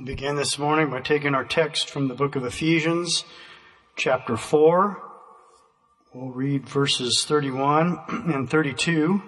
We'll 0.00 0.06
begin 0.06 0.36
this 0.36 0.58
morning 0.58 0.88
by 0.88 1.02
taking 1.02 1.34
our 1.34 1.44
text 1.44 1.90
from 1.90 2.08
the 2.08 2.14
book 2.14 2.34
of 2.34 2.46
Ephesians, 2.46 3.26
chapter 3.96 4.34
4. 4.34 4.96
We'll 6.14 6.30
read 6.30 6.66
verses 6.66 7.26
31 7.28 7.98
and 8.08 8.48
32. 8.48 9.20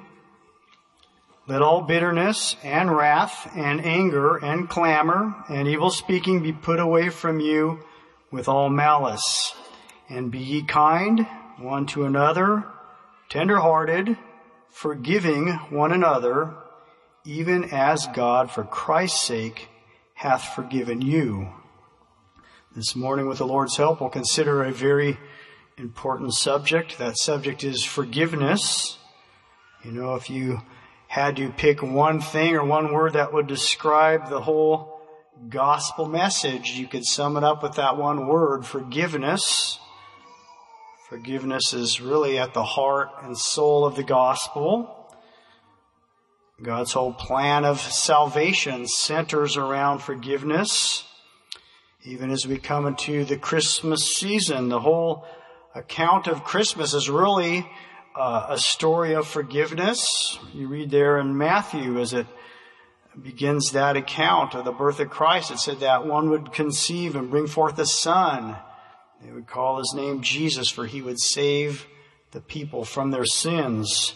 Let 1.46 1.60
all 1.60 1.82
bitterness 1.82 2.56
and 2.62 2.90
wrath 2.90 3.52
and 3.54 3.84
anger 3.84 4.38
and 4.38 4.66
clamor 4.66 5.34
and 5.50 5.68
evil 5.68 5.90
speaking 5.90 6.42
be 6.42 6.54
put 6.54 6.80
away 6.80 7.10
from 7.10 7.38
you 7.38 7.80
with 8.30 8.48
all 8.48 8.70
malice. 8.70 9.54
And 10.08 10.30
be 10.30 10.38
ye 10.38 10.62
kind 10.62 11.26
one 11.58 11.84
to 11.88 12.06
another, 12.06 12.64
tender 13.28 13.58
hearted, 13.58 14.16
forgiving 14.70 15.48
one 15.68 15.92
another, 15.92 16.54
even 17.26 17.64
as 17.64 18.06
God 18.14 18.50
for 18.50 18.64
Christ's 18.64 19.20
sake 19.20 19.68
hath 20.22 20.54
forgiven 20.54 21.02
you. 21.02 21.48
This 22.76 22.94
morning, 22.94 23.26
with 23.26 23.38
the 23.38 23.44
Lord's 23.44 23.76
help, 23.76 24.00
we'll 24.00 24.08
consider 24.08 24.62
a 24.62 24.70
very 24.70 25.18
important 25.76 26.32
subject. 26.32 26.96
That 26.98 27.18
subject 27.18 27.64
is 27.64 27.84
forgiveness. 27.84 28.98
You 29.82 29.90
know, 29.90 30.14
if 30.14 30.30
you 30.30 30.62
had 31.08 31.34
to 31.38 31.50
pick 31.50 31.82
one 31.82 32.20
thing 32.20 32.54
or 32.54 32.64
one 32.64 32.92
word 32.92 33.14
that 33.14 33.32
would 33.32 33.48
describe 33.48 34.30
the 34.30 34.40
whole 34.40 35.00
gospel 35.48 36.06
message, 36.06 36.70
you 36.70 36.86
could 36.86 37.04
sum 37.04 37.36
it 37.36 37.42
up 37.42 37.60
with 37.60 37.74
that 37.74 37.96
one 37.96 38.28
word, 38.28 38.64
forgiveness. 38.64 39.80
Forgiveness 41.08 41.74
is 41.74 42.00
really 42.00 42.38
at 42.38 42.54
the 42.54 42.62
heart 42.62 43.08
and 43.22 43.36
soul 43.36 43.84
of 43.84 43.96
the 43.96 44.04
gospel. 44.04 45.01
God's 46.62 46.92
whole 46.92 47.12
plan 47.12 47.64
of 47.64 47.80
salvation 47.80 48.86
centers 48.86 49.56
around 49.56 49.98
forgiveness. 49.98 51.04
Even 52.04 52.30
as 52.30 52.46
we 52.46 52.56
come 52.56 52.86
into 52.86 53.24
the 53.24 53.36
Christmas 53.36 54.14
season, 54.14 54.68
the 54.68 54.78
whole 54.78 55.26
account 55.74 56.28
of 56.28 56.44
Christmas 56.44 56.94
is 56.94 57.10
really 57.10 57.68
uh, 58.14 58.46
a 58.50 58.58
story 58.58 59.14
of 59.14 59.26
forgiveness. 59.26 60.38
You 60.54 60.68
read 60.68 60.90
there 60.90 61.18
in 61.18 61.36
Matthew 61.36 61.98
as 61.98 62.12
it 62.12 62.26
begins 63.20 63.72
that 63.72 63.96
account 63.96 64.54
of 64.54 64.64
the 64.64 64.72
birth 64.72 65.00
of 65.00 65.10
Christ. 65.10 65.50
It 65.50 65.58
said 65.58 65.80
that 65.80 66.06
one 66.06 66.30
would 66.30 66.52
conceive 66.52 67.16
and 67.16 67.30
bring 67.30 67.48
forth 67.48 67.76
a 67.80 67.86
son. 67.86 68.56
They 69.20 69.32
would 69.32 69.48
call 69.48 69.78
his 69.78 69.94
name 69.96 70.22
Jesus, 70.22 70.68
for 70.68 70.86
he 70.86 71.02
would 71.02 71.20
save 71.20 71.86
the 72.30 72.40
people 72.40 72.84
from 72.84 73.10
their 73.10 73.26
sins. 73.26 74.14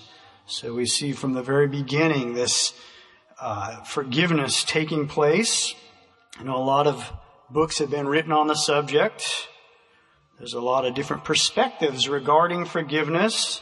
So 0.49 0.73
we 0.73 0.87
see 0.87 1.11
from 1.11 1.33
the 1.33 1.43
very 1.43 1.67
beginning 1.67 2.35
this 2.35 2.73
uh, 3.41 3.83
forgiveness 3.83 4.63
taking 4.63 5.09
place. 5.09 5.75
You 6.39 6.45
know, 6.45 6.57
a 6.57 6.63
lot 6.63 6.87
of 6.87 7.13
books 7.51 7.79
have 7.81 7.91
been 7.91 8.07
written 8.07 8.31
on 8.31 8.47
the 8.47 8.55
subject. 8.55 9.49
There's 10.39 10.55
a 10.55 10.61
lot 10.61 10.85
of 10.87 10.95
different 10.95 11.25
perspectives 11.25 12.09
regarding 12.09 12.65
forgiveness, 12.65 13.61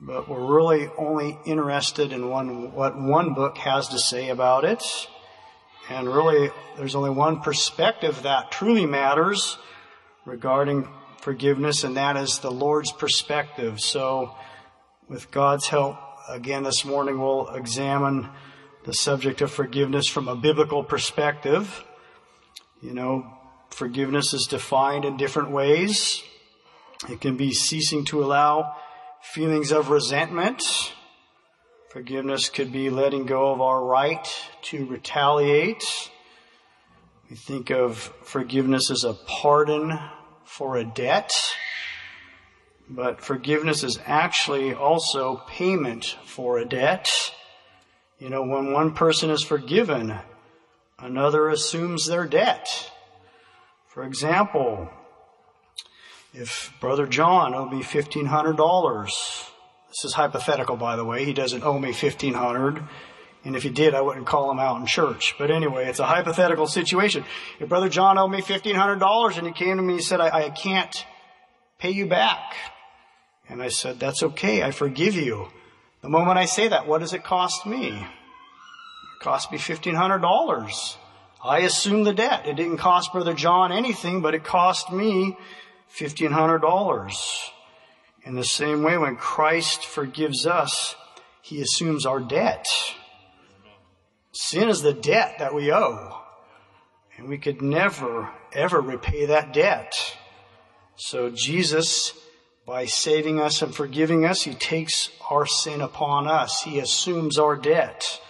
but 0.00 0.26
we're 0.26 0.58
really 0.58 0.88
only 0.96 1.38
interested 1.44 2.12
in 2.12 2.30
one, 2.30 2.72
what 2.72 2.98
one 2.98 3.34
book 3.34 3.58
has 3.58 3.88
to 3.88 3.98
say 3.98 4.30
about 4.30 4.64
it. 4.64 4.82
And 5.90 6.08
really, 6.08 6.48
there's 6.78 6.94
only 6.94 7.10
one 7.10 7.42
perspective 7.42 8.22
that 8.22 8.50
truly 8.50 8.86
matters 8.86 9.58
regarding 10.24 10.88
forgiveness, 11.20 11.84
and 11.84 11.98
that 11.98 12.16
is 12.16 12.38
the 12.38 12.50
Lord's 12.50 12.90
perspective. 12.90 13.80
So, 13.80 14.34
with 15.08 15.30
God's 15.30 15.68
help, 15.68 15.98
again 16.28 16.62
this 16.62 16.84
morning 16.84 17.18
we'll 17.18 17.48
examine 17.48 18.28
the 18.84 18.94
subject 18.94 19.42
of 19.42 19.50
forgiveness 19.50 20.06
from 20.08 20.28
a 20.28 20.36
biblical 20.36 20.82
perspective. 20.82 21.84
You 22.80 22.92
know, 22.92 23.26
forgiveness 23.70 24.32
is 24.32 24.46
defined 24.46 25.04
in 25.04 25.16
different 25.16 25.50
ways. 25.50 26.22
It 27.08 27.20
can 27.20 27.36
be 27.36 27.52
ceasing 27.52 28.04
to 28.06 28.22
allow 28.22 28.76
feelings 29.22 29.72
of 29.72 29.90
resentment. 29.90 30.62
Forgiveness 31.90 32.48
could 32.48 32.72
be 32.72 32.90
letting 32.90 33.26
go 33.26 33.52
of 33.52 33.60
our 33.60 33.84
right 33.84 34.26
to 34.62 34.86
retaliate. 34.86 35.84
We 37.30 37.36
think 37.36 37.70
of 37.70 37.98
forgiveness 38.22 38.90
as 38.90 39.04
a 39.04 39.14
pardon 39.14 39.98
for 40.44 40.76
a 40.76 40.84
debt. 40.84 41.32
But 42.88 43.20
forgiveness 43.22 43.82
is 43.82 43.98
actually 44.04 44.74
also 44.74 45.42
payment 45.48 46.16
for 46.26 46.58
a 46.58 46.64
debt. 46.64 47.08
You 48.18 48.28
know, 48.28 48.42
when 48.42 48.72
one 48.72 48.94
person 48.94 49.30
is 49.30 49.42
forgiven, 49.42 50.18
another 50.98 51.48
assumes 51.48 52.06
their 52.06 52.26
debt. 52.26 52.68
For 53.88 54.04
example, 54.04 54.90
if 56.32 56.72
Brother 56.80 57.06
John 57.06 57.54
owed 57.54 57.72
me 57.72 57.82
$1,500, 57.82 59.06
this 59.88 60.04
is 60.04 60.14
hypothetical, 60.14 60.76
by 60.76 60.96
the 60.96 61.04
way. 61.04 61.24
He 61.24 61.32
doesn't 61.32 61.62
owe 61.62 61.78
me 61.78 61.88
1500 61.88 62.82
and 63.44 63.54
if 63.56 63.62
he 63.62 63.68
did, 63.68 63.94
I 63.94 64.00
wouldn't 64.00 64.26
call 64.26 64.50
him 64.50 64.58
out 64.58 64.80
in 64.80 64.86
church. 64.86 65.34
But 65.38 65.50
anyway, 65.50 65.86
it's 65.86 65.98
a 65.98 66.06
hypothetical 66.06 66.66
situation. 66.66 67.24
If 67.60 67.68
Brother 67.68 67.90
John 67.90 68.16
owed 68.16 68.30
me 68.30 68.40
$1,500 68.40 69.38
and 69.38 69.46
he 69.46 69.52
came 69.52 69.76
to 69.76 69.82
me 69.82 69.94
and 69.94 70.02
said, 70.02 70.20
I, 70.20 70.46
I 70.46 70.50
can't 70.50 71.06
pay 71.78 71.90
you 71.90 72.06
back. 72.06 72.54
And 73.48 73.62
I 73.62 73.68
said, 73.68 74.00
That's 74.00 74.22
okay. 74.22 74.62
I 74.62 74.70
forgive 74.70 75.14
you. 75.14 75.48
The 76.00 76.08
moment 76.08 76.38
I 76.38 76.44
say 76.44 76.68
that, 76.68 76.86
what 76.86 77.00
does 77.00 77.14
it 77.14 77.24
cost 77.24 77.66
me? 77.66 77.88
It 77.88 79.20
cost 79.20 79.50
me 79.50 79.58
$1,500. 79.58 80.96
I 81.42 81.58
assumed 81.60 82.06
the 82.06 82.14
debt. 82.14 82.46
It 82.46 82.56
didn't 82.56 82.78
cost 82.78 83.12
Brother 83.12 83.34
John 83.34 83.72
anything, 83.72 84.20
but 84.20 84.34
it 84.34 84.44
cost 84.44 84.92
me 84.92 85.36
$1,500. 85.96 87.50
In 88.24 88.34
the 88.34 88.44
same 88.44 88.82
way, 88.82 88.96
when 88.96 89.16
Christ 89.16 89.84
forgives 89.84 90.46
us, 90.46 90.96
he 91.42 91.60
assumes 91.60 92.06
our 92.06 92.20
debt. 92.20 92.66
Sin 94.32 94.68
is 94.68 94.82
the 94.82 94.94
debt 94.94 95.36
that 95.38 95.54
we 95.54 95.72
owe. 95.72 96.20
And 97.16 97.28
we 97.28 97.38
could 97.38 97.62
never, 97.62 98.30
ever 98.52 98.80
repay 98.80 99.26
that 99.26 99.52
debt. 99.52 99.92
So 100.96 101.30
Jesus 101.30 102.12
by 102.66 102.86
saving 102.86 103.40
us 103.40 103.60
and 103.60 103.74
forgiving 103.74 104.24
us, 104.24 104.42
he 104.42 104.54
takes 104.54 105.10
our 105.30 105.44
sin 105.44 105.80
upon 105.82 106.26
us. 106.26 106.62
He 106.62 106.78
assumes 106.78 107.38
our 107.38 107.56
debt. 107.56 108.20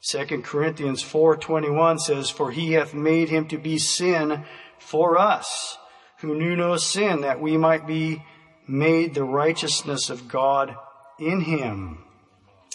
2 0.00 0.42
Corinthians 0.42 1.02
4:21 1.02 1.98
says, 1.98 2.28
"For 2.28 2.50
he 2.50 2.72
hath 2.72 2.94
made 2.94 3.28
him 3.28 3.46
to 3.48 3.58
be 3.58 3.78
sin 3.78 4.44
for 4.78 5.18
us, 5.18 5.78
who 6.18 6.34
knew 6.34 6.56
no 6.56 6.76
sin, 6.76 7.20
that 7.20 7.40
we 7.40 7.56
might 7.56 7.86
be 7.86 8.22
made 8.66 9.14
the 9.14 9.24
righteousness 9.24 10.10
of 10.10 10.28
God 10.28 10.76
in 11.18 11.42
him." 11.42 12.04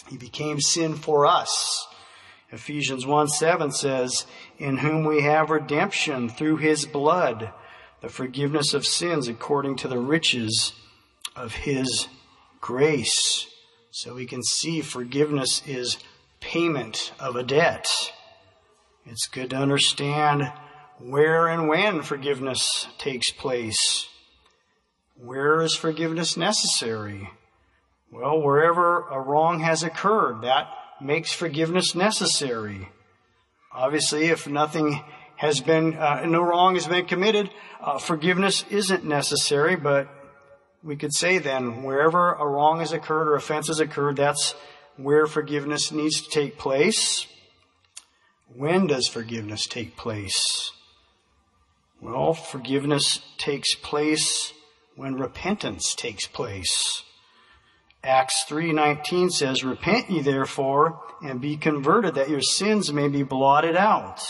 He 0.08 0.16
became 0.16 0.60
sin 0.60 0.94
for 0.94 1.26
us. 1.26 1.86
Ephesians 2.50 3.06
1 3.06 3.28
7 3.28 3.70
says, 3.70 4.26
In 4.58 4.78
whom 4.78 5.04
we 5.04 5.22
have 5.22 5.48
redemption 5.48 6.28
through 6.28 6.58
his 6.58 6.84
blood, 6.84 7.50
the 8.02 8.10
forgiveness 8.10 8.74
of 8.74 8.86
sins 8.86 9.26
according 9.26 9.76
to 9.76 9.88
the 9.88 9.98
riches 9.98 10.74
of 11.36 11.54
His 11.54 12.08
grace. 12.60 13.46
So 13.90 14.14
we 14.14 14.26
can 14.26 14.42
see 14.42 14.80
forgiveness 14.80 15.62
is 15.66 15.98
payment 16.40 17.12
of 17.20 17.36
a 17.36 17.42
debt. 17.42 17.86
It's 19.06 19.26
good 19.26 19.50
to 19.50 19.56
understand 19.56 20.52
where 20.98 21.48
and 21.48 21.68
when 21.68 22.02
forgiveness 22.02 22.86
takes 22.98 23.30
place. 23.30 24.08
Where 25.16 25.60
is 25.60 25.74
forgiveness 25.74 26.36
necessary? 26.36 27.30
Well, 28.10 28.40
wherever 28.40 29.08
a 29.08 29.20
wrong 29.20 29.60
has 29.60 29.82
occurred, 29.82 30.42
that 30.42 30.68
makes 31.00 31.32
forgiveness 31.32 31.94
necessary. 31.94 32.88
Obviously, 33.72 34.26
if 34.26 34.46
nothing 34.46 35.02
has 35.36 35.60
been, 35.60 35.94
uh, 35.94 36.24
no 36.26 36.42
wrong 36.42 36.74
has 36.74 36.86
been 36.86 37.06
committed, 37.06 37.50
uh, 37.80 37.98
forgiveness 37.98 38.64
isn't 38.70 39.04
necessary, 39.04 39.76
but 39.76 40.08
we 40.82 40.96
could 40.96 41.14
say 41.14 41.38
then, 41.38 41.82
wherever 41.82 42.32
a 42.32 42.46
wrong 42.46 42.80
has 42.80 42.92
occurred 42.92 43.28
or 43.28 43.36
offense 43.36 43.68
has 43.68 43.80
occurred, 43.80 44.16
that's 44.16 44.54
where 44.96 45.26
forgiveness 45.26 45.92
needs 45.92 46.20
to 46.22 46.30
take 46.30 46.58
place. 46.58 47.26
When 48.54 48.86
does 48.86 49.08
forgiveness 49.08 49.66
take 49.66 49.96
place? 49.96 50.72
Well, 52.00 52.34
forgiveness 52.34 53.20
takes 53.38 53.74
place 53.76 54.52
when 54.96 55.14
repentance 55.14 55.94
takes 55.94 56.26
place. 56.26 57.04
Acts 58.04 58.44
3:19 58.48 59.30
says, 59.30 59.62
"Repent 59.62 60.10
ye 60.10 60.20
therefore 60.20 61.00
and 61.22 61.40
be 61.40 61.56
converted 61.56 62.16
that 62.16 62.28
your 62.28 62.42
sins 62.42 62.92
may 62.92 63.06
be 63.06 63.22
blotted 63.22 63.76
out." 63.76 64.20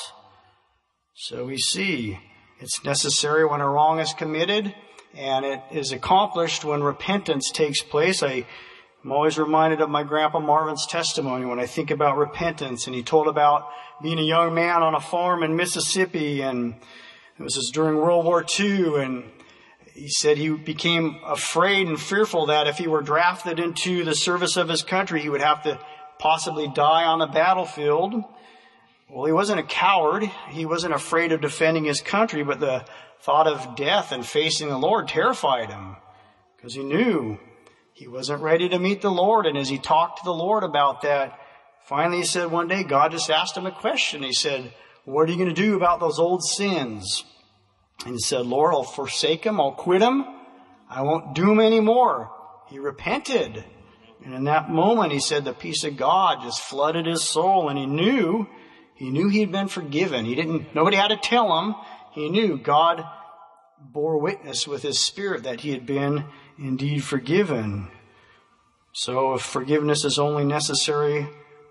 So 1.14 1.46
we 1.46 1.56
see 1.56 2.18
it's 2.60 2.84
necessary 2.84 3.46
when 3.46 3.62
a 3.62 3.68
wrong 3.68 3.98
is 3.98 4.12
committed 4.12 4.74
and 5.14 5.44
it 5.44 5.60
is 5.70 5.92
accomplished 5.92 6.64
when 6.64 6.82
repentance 6.82 7.50
takes 7.50 7.82
place. 7.82 8.22
I 8.22 8.46
I'm 9.04 9.10
always 9.10 9.36
reminded 9.36 9.80
of 9.80 9.90
my 9.90 10.04
grandpa 10.04 10.38
Marvin's 10.38 10.86
testimony 10.86 11.44
when 11.44 11.58
I 11.58 11.66
think 11.66 11.90
about 11.90 12.16
repentance 12.16 12.86
and 12.86 12.94
he 12.94 13.02
told 13.02 13.26
about 13.26 13.68
being 14.00 14.20
a 14.20 14.22
young 14.22 14.54
man 14.54 14.82
on 14.82 14.94
a 14.94 15.00
farm 15.00 15.42
in 15.42 15.56
Mississippi 15.56 16.40
and 16.40 16.74
it 17.36 17.42
was 17.42 17.70
during 17.74 17.96
World 17.96 18.24
War 18.24 18.44
II 18.60 19.02
and 19.02 19.24
he 19.92 20.08
said 20.08 20.38
he 20.38 20.50
became 20.50 21.18
afraid 21.26 21.88
and 21.88 22.00
fearful 22.00 22.46
that 22.46 22.68
if 22.68 22.78
he 22.78 22.86
were 22.86 23.02
drafted 23.02 23.58
into 23.58 24.04
the 24.04 24.14
service 24.14 24.56
of 24.56 24.68
his 24.68 24.84
country, 24.84 25.20
he 25.20 25.28
would 25.28 25.42
have 25.42 25.64
to 25.64 25.80
possibly 26.20 26.68
die 26.68 27.04
on 27.04 27.18
the 27.18 27.26
battlefield. 27.26 28.14
Well, 29.12 29.26
he 29.26 29.32
wasn't 29.32 29.60
a 29.60 29.64
coward. 29.64 30.24
He 30.48 30.64
wasn't 30.64 30.94
afraid 30.94 31.32
of 31.32 31.42
defending 31.42 31.84
his 31.84 32.00
country, 32.00 32.44
but 32.44 32.60
the 32.60 32.86
thought 33.20 33.46
of 33.46 33.76
death 33.76 34.10
and 34.10 34.24
facing 34.24 34.70
the 34.70 34.78
Lord 34.78 35.06
terrified 35.06 35.68
him 35.68 35.96
because 36.56 36.74
he 36.74 36.82
knew 36.82 37.38
he 37.92 38.08
wasn't 38.08 38.42
ready 38.42 38.70
to 38.70 38.78
meet 38.78 39.02
the 39.02 39.10
Lord. 39.10 39.44
And 39.44 39.58
as 39.58 39.68
he 39.68 39.78
talked 39.78 40.20
to 40.20 40.24
the 40.24 40.32
Lord 40.32 40.64
about 40.64 41.02
that, 41.02 41.38
finally 41.84 42.18
he 42.18 42.24
said 42.24 42.50
one 42.50 42.68
day, 42.68 42.84
God 42.84 43.12
just 43.12 43.30
asked 43.30 43.54
him 43.54 43.66
a 43.66 43.70
question. 43.70 44.22
He 44.22 44.32
said, 44.32 44.72
what 45.04 45.28
are 45.28 45.32
you 45.32 45.36
going 45.36 45.54
to 45.54 45.62
do 45.62 45.76
about 45.76 46.00
those 46.00 46.18
old 46.18 46.42
sins? 46.42 47.22
And 48.06 48.14
he 48.14 48.18
said, 48.18 48.46
Lord, 48.46 48.72
I'll 48.72 48.82
forsake 48.82 49.42
them. 49.42 49.60
I'll 49.60 49.72
quit 49.72 50.00
them. 50.00 50.24
I 50.88 51.02
won't 51.02 51.34
do 51.34 51.44
them 51.44 51.60
anymore. 51.60 52.30
He 52.70 52.78
repented. 52.78 53.62
And 54.24 54.32
in 54.32 54.44
that 54.44 54.70
moment, 54.70 55.12
he 55.12 55.20
said 55.20 55.44
the 55.44 55.52
peace 55.52 55.84
of 55.84 55.98
God 55.98 56.42
just 56.42 56.62
flooded 56.62 57.04
his 57.04 57.22
soul 57.22 57.68
and 57.68 57.78
he 57.78 57.84
knew, 57.84 58.48
he 59.02 59.10
knew 59.10 59.28
he'd 59.28 59.50
been 59.50 59.66
forgiven. 59.66 60.24
He 60.24 60.36
didn't, 60.36 60.76
nobody 60.76 60.96
had 60.96 61.08
to 61.08 61.16
tell 61.16 61.58
him. 61.58 61.74
He 62.12 62.30
knew 62.30 62.56
God 62.56 63.04
bore 63.80 64.16
witness 64.18 64.68
with 64.68 64.82
his 64.84 65.04
spirit 65.04 65.42
that 65.42 65.62
he 65.62 65.72
had 65.72 65.84
been 65.84 66.26
indeed 66.56 67.02
forgiven. 67.02 67.88
So 68.92 69.34
if 69.34 69.42
forgiveness 69.42 70.04
is 70.04 70.20
only 70.20 70.44
necessary 70.44 71.26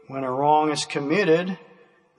when 0.09 0.25
a 0.25 0.29
wrong 0.29 0.71
is 0.73 0.83
committed, 0.83 1.57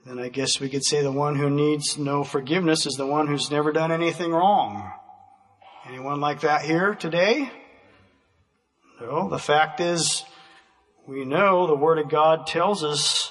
then 0.03 0.17
I 0.17 0.29
guess 0.29 0.59
we 0.59 0.67
could 0.67 0.83
say 0.83 1.03
the 1.03 1.11
one 1.11 1.35
who 1.35 1.47
needs 1.47 1.95
no 1.95 2.23
forgiveness 2.23 2.87
is 2.87 2.95
the 2.95 3.05
one 3.05 3.27
who's 3.27 3.51
never 3.51 3.71
done 3.71 3.91
anything 3.91 4.31
wrong. 4.31 4.93
Anyone 5.87 6.21
like 6.21 6.39
that 6.39 6.63
here 6.63 6.95
today? 6.95 7.51
No, 8.99 9.29
the 9.29 9.37
fact 9.37 9.79
is, 9.79 10.23
we 11.05 11.23
know 11.23 11.67
the 11.67 11.75
Word 11.75 11.99
of 11.99 12.09
God 12.09 12.47
tells 12.47 12.83
us 12.83 13.22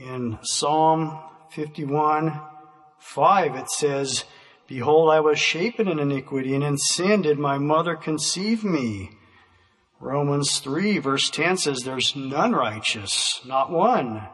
in 0.00 0.38
Psalm 0.42 1.18
51, 1.50 2.40
5, 2.98 3.54
it 3.54 3.70
says, 3.70 4.24
Behold, 4.66 5.10
I 5.10 5.20
was 5.20 5.38
shapen 5.38 5.88
in 5.88 5.98
iniquity, 5.98 6.54
and 6.54 6.64
in 6.64 6.78
sin 6.78 7.22
did 7.22 7.38
my 7.38 7.58
mother 7.58 7.96
conceive 7.96 8.64
me. 8.64 9.10
Romans 10.00 10.60
3 10.60 10.98
verse 10.98 11.28
10 11.28 11.58
says, 11.58 11.80
There's 11.80 12.16
none 12.16 12.52
righteous, 12.52 13.42
not 13.44 13.70
one. 13.70 14.26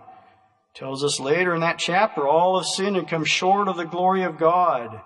Tells 0.72 1.02
us 1.02 1.18
later 1.18 1.54
in 1.54 1.62
that 1.62 1.78
chapter, 1.78 2.28
all 2.28 2.58
have 2.58 2.66
sinned 2.66 2.96
and 2.96 3.08
come 3.08 3.24
short 3.24 3.66
of 3.66 3.76
the 3.76 3.84
glory 3.84 4.22
of 4.22 4.38
God. 4.38 5.00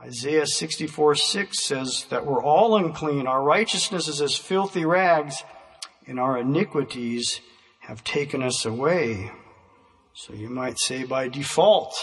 Isaiah 0.00 0.46
64 0.46 1.14
6 1.14 1.64
says 1.64 2.06
that 2.10 2.26
we're 2.26 2.42
all 2.42 2.76
unclean. 2.76 3.28
Our 3.28 3.42
righteousness 3.42 4.08
is 4.08 4.20
as 4.20 4.34
filthy 4.34 4.84
rags, 4.84 5.44
and 6.06 6.18
our 6.18 6.38
iniquities 6.38 7.40
have 7.80 8.02
taken 8.02 8.42
us 8.42 8.64
away. 8.64 9.30
So 10.20 10.34
you 10.34 10.50
might 10.50 10.80
say 10.80 11.04
by 11.04 11.28
default, 11.28 11.94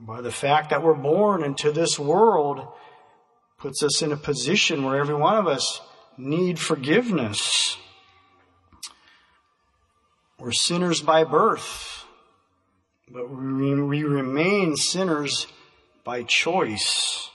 by 0.00 0.20
the 0.20 0.32
fact 0.32 0.70
that 0.70 0.82
we're 0.82 0.94
born 0.94 1.44
into 1.44 1.70
this 1.70 1.96
world, 1.96 2.66
puts 3.56 3.84
us 3.84 4.02
in 4.02 4.10
a 4.10 4.16
position 4.16 4.82
where 4.82 4.96
every 4.96 5.14
one 5.14 5.36
of 5.36 5.46
us 5.46 5.80
need 6.18 6.58
forgiveness. 6.58 7.76
We're 10.40 10.50
sinners 10.50 11.02
by 11.02 11.22
birth, 11.22 12.04
but 13.08 13.30
we 13.30 14.02
remain 14.02 14.74
sinners 14.74 15.46
by 16.02 16.24
choice. 16.24 17.30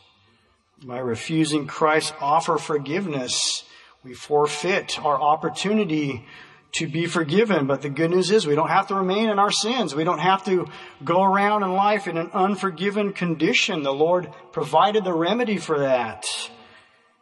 By 0.84 1.00
refusing 1.00 1.68
Christ's 1.68 2.14
offer 2.20 2.56
of 2.56 2.64
forgiveness, 2.64 3.64
we 4.04 4.14
forfeit 4.14 5.00
our 5.06 5.20
opportunity 5.20 6.26
to 6.74 6.88
be 6.88 7.08
forgiven. 7.08 7.68
But 7.68 7.82
the 7.82 7.90
good 7.90 8.12
news 8.12 8.32
is 8.32 8.46
we 8.46 8.56
don't 8.56 8.70
have 8.70 8.88
to 8.88 8.96
remain 8.96 9.30
in 9.30 9.40
our 9.40 9.52
sins. 9.52 9.96
We 9.96 10.04
don't 10.04 10.20
have 10.20 10.46
to 10.46 10.68
go 11.04 11.24
around 11.24 11.64
in 11.64 11.74
life 11.74 12.08
in 12.08 12.18
an 12.18 12.30
unforgiven 12.34 13.14
condition. 13.14 13.84
The 13.84 13.94
Lord 13.94 14.30
provided 14.52 15.04
the 15.04 15.14
remedy 15.14 15.58
for 15.58 15.80
that. 15.80 16.26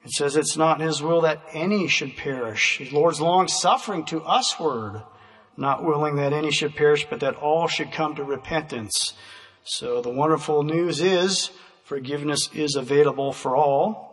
It 0.03 0.11
says 0.11 0.35
it's 0.35 0.57
not 0.57 0.79
His 0.79 1.01
will 1.01 1.21
that 1.21 1.41
any 1.53 1.87
should 1.87 2.15
perish. 2.15 2.77
The 2.79 2.89
Lord's 2.91 3.21
long 3.21 3.47
suffering 3.47 4.05
to 4.05 4.23
usward 4.25 5.03
not 5.57 5.83
willing 5.83 6.15
that 6.17 6.33
any 6.33 6.51
should 6.51 6.75
perish, 6.75 7.07
but 7.09 7.19
that 7.19 7.35
all 7.35 7.67
should 7.67 7.91
come 7.91 8.15
to 8.15 8.23
repentance. 8.23 9.13
So 9.63 10.01
the 10.01 10.09
wonderful 10.09 10.63
news 10.63 11.01
is 11.01 11.49
forgiveness 11.83 12.49
is 12.53 12.75
available 12.75 13.33
for 13.33 13.55
all. 13.55 14.06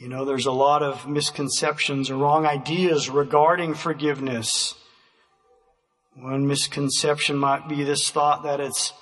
You 0.00 0.08
know, 0.08 0.24
there's 0.24 0.46
a 0.46 0.52
lot 0.52 0.82
of 0.82 1.06
misconceptions 1.06 2.08
or 2.08 2.16
wrong 2.16 2.46
ideas 2.46 3.10
regarding 3.10 3.74
forgiveness. 3.74 4.74
One 6.16 6.46
misconception 6.46 7.36
might 7.36 7.68
be 7.68 7.84
this 7.84 8.08
thought 8.08 8.44
that 8.44 8.60
it's 8.60 8.94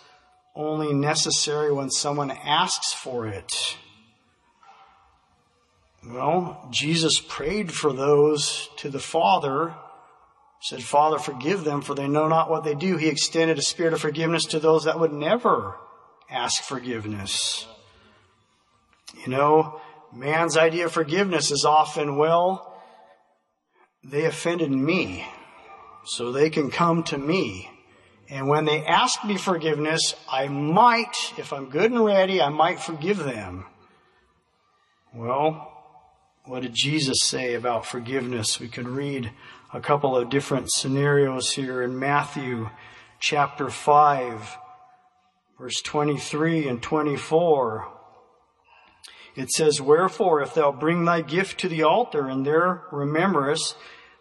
only 0.57 0.93
necessary 0.93 1.73
when 1.73 1.89
someone 1.91 2.33
asks 2.33 2.93
for 2.93 3.29
it. 3.29 3.53
Well, 6.05 6.69
Jesus 6.73 7.21
prayed 7.21 7.73
for 7.73 7.93
those 7.93 8.69
to 8.79 8.91
the 8.91 8.99
Father 8.99 9.75
said, 10.61 10.83
Father, 10.83 11.19
forgive 11.19 11.65
them, 11.65 11.83
for 11.83 11.95
they 11.95 12.09
know 12.09 12.29
not 12.29 12.51
what 12.51 12.65
they 12.65 12.75
do. 12.75 12.97
He 12.97 13.09
extended 13.09 13.59
a 13.59 13.63
spirit 13.63 13.93
of 13.93 14.01
forgiveness 14.01 14.45
to 14.47 14.59
those 14.59 14.85
that 14.85 14.99
would 14.99 15.13
never 15.13 15.77
ask 16.29 16.63
forgiveness. 16.63 17.67
You 19.25 19.31
know, 19.31 19.81
man's 20.13 20.57
idea 20.57 20.87
of 20.87 20.93
forgiveness 20.93 21.51
is 21.51 21.65
often, 21.65 22.17
well, 22.17 22.75
they 24.05 24.25
offended 24.25 24.71
me, 24.71 25.27
so 26.05 26.33
they 26.33 26.51
can 26.51 26.71
come 26.71 27.03
to 27.05 27.19
me. 27.19 27.71
And 28.31 28.49
when 28.49 28.65
they 28.65 28.85
ask 28.85 29.25
me 29.25 29.37
forgiveness, 29.37 30.15
I 30.31 30.49
might, 30.49 31.33
if 31.39 31.53
I'm 31.53 31.71
good 31.71 31.91
and 31.91 32.05
ready, 32.05 32.43
I 32.43 32.51
might 32.51 32.81
forgive 32.81 33.19
them. 33.19 33.67
Well, 35.15 35.73
what 36.45 36.63
did 36.63 36.75
Jesus 36.75 37.23
say 37.23 37.55
about 37.55 37.87
forgiveness? 37.87 38.61
We 38.61 38.69
can 38.69 38.95
read 38.95 39.31
a 39.73 39.81
couple 39.81 40.17
of 40.17 40.31
different 40.31 40.71
scenarios 40.71 41.53
here 41.53 41.83
in 41.83 41.99
Matthew 41.99 42.71
chapter 43.19 43.69
5, 43.69 44.57
verse 45.59 45.83
23 45.83 46.69
and 46.69 46.83
24. 46.83 47.98
It 49.39 49.53
says, 49.53 49.81
Wherefore, 49.81 50.43
if 50.43 50.55
thou 50.55 50.73
bring 50.73 51.05
thy 51.05 51.21
gift 51.21 51.61
to 51.61 51.69
the 51.69 51.85
altar, 51.85 52.29
and 52.29 52.45
there 52.45 52.83
rememberest 52.91 53.77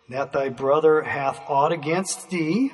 that 0.09 0.31
thy 0.31 0.50
brother 0.50 1.01
hath 1.01 1.41
aught 1.47 1.71
against 1.71 2.29
thee, 2.29 2.71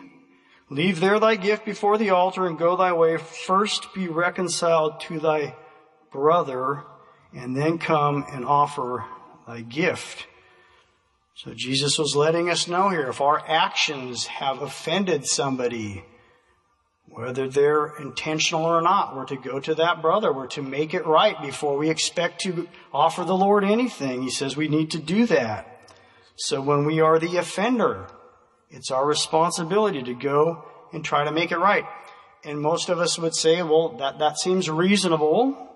leave 0.69 0.99
there 0.99 1.21
thy 1.21 1.37
gift 1.37 1.63
before 1.63 1.97
the 1.97 2.09
altar, 2.09 2.45
and 2.45 2.59
go 2.59 2.75
thy 2.75 2.91
way. 2.91 3.15
First 3.15 3.93
be 3.93 4.09
reconciled 4.09 4.99
to 5.07 5.21
thy 5.21 5.55
brother, 6.11 6.83
and 7.33 7.55
then 7.55 7.77
come 7.77 8.25
and 8.29 8.43
offer 8.43 9.05
thy 9.47 9.61
gift. 9.61 10.27
So 11.35 11.53
Jesus 11.55 11.97
was 11.97 12.13
letting 12.13 12.49
us 12.49 12.67
know 12.67 12.89
here 12.89 13.07
if 13.07 13.21
our 13.21 13.41
actions 13.47 14.27
have 14.27 14.61
offended 14.61 15.25
somebody, 15.25 16.03
whether 17.09 17.47
they're 17.47 17.95
intentional 17.97 18.65
or 18.65 18.81
not, 18.81 19.15
we're 19.15 19.25
to 19.25 19.37
go 19.37 19.59
to 19.59 19.75
that 19.75 20.01
brother. 20.01 20.33
We're 20.33 20.47
to 20.47 20.61
make 20.61 20.93
it 20.93 21.05
right 21.05 21.39
before 21.41 21.77
we 21.77 21.89
expect 21.89 22.41
to 22.41 22.67
offer 22.91 23.23
the 23.23 23.37
Lord 23.37 23.63
anything. 23.63 24.23
He 24.23 24.31
says 24.31 24.57
we 24.57 24.67
need 24.67 24.91
to 24.91 24.99
do 24.99 25.27
that. 25.27 25.69
So 26.35 26.61
when 26.61 26.85
we 26.85 27.01
are 27.01 27.19
the 27.19 27.37
offender, 27.37 28.07
it's 28.69 28.89
our 28.89 29.05
responsibility 29.05 30.01
to 30.03 30.15
go 30.15 30.65
and 30.91 31.05
try 31.05 31.23
to 31.23 31.31
make 31.31 31.51
it 31.51 31.59
right. 31.59 31.85
And 32.43 32.59
most 32.59 32.89
of 32.89 32.99
us 32.99 33.19
would 33.19 33.35
say, 33.35 33.61
well, 33.61 33.97
that, 33.97 34.19
that 34.19 34.39
seems 34.39 34.69
reasonable. 34.69 35.69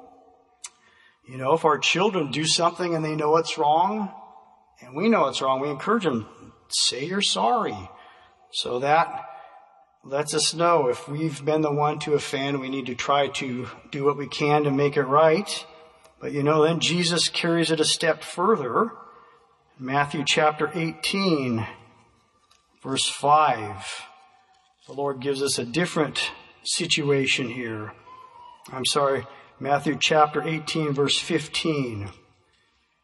You 1.27 1.37
know, 1.37 1.53
if 1.53 1.65
our 1.65 1.77
children 1.77 2.31
do 2.31 2.45
something 2.45 2.95
and 2.95 3.05
they 3.05 3.15
know 3.15 3.37
it's 3.37 3.57
wrong, 3.57 4.11
and 4.81 4.95
we 4.95 5.09
know 5.09 5.27
it's 5.27 5.41
wrong, 5.41 5.59
we 5.59 5.69
encourage 5.69 6.03
them, 6.03 6.27
say 6.69 7.05
you're 7.05 7.21
sorry. 7.21 7.77
So 8.51 8.79
that 8.79 9.26
lets 10.07 10.33
us 10.33 10.53
know 10.53 10.87
if 10.87 11.07
we've 11.09 11.43
been 11.43 11.61
the 11.61 11.71
one 11.71 11.99
to 11.99 12.13
offend, 12.13 12.59
we 12.59 12.69
need 12.69 12.85
to 12.85 12.95
try 12.95 13.27
to 13.27 13.67
do 13.91 14.05
what 14.05 14.17
we 14.17 14.27
can 14.27 14.63
to 14.63 14.71
make 14.71 14.95
it 14.95 15.03
right. 15.03 15.65
But 16.19 16.31
you 16.31 16.43
know, 16.43 16.63
then 16.63 16.79
Jesus 16.79 17.27
carries 17.27 17.71
it 17.71 17.79
a 17.79 17.85
step 17.85 18.23
further. 18.23 18.91
Matthew 19.77 20.23
chapter 20.25 20.71
18, 20.73 21.67
verse 22.81 23.07
5. 23.09 24.05
The 24.87 24.93
Lord 24.93 25.19
gives 25.19 25.43
us 25.43 25.59
a 25.59 25.65
different 25.65 26.31
situation 26.63 27.49
here. 27.49 27.91
I'm 28.71 28.85
sorry, 28.85 29.27
Matthew 29.59 29.97
chapter 29.99 30.41
18, 30.41 30.93
verse 30.93 31.19
15. 31.19 32.09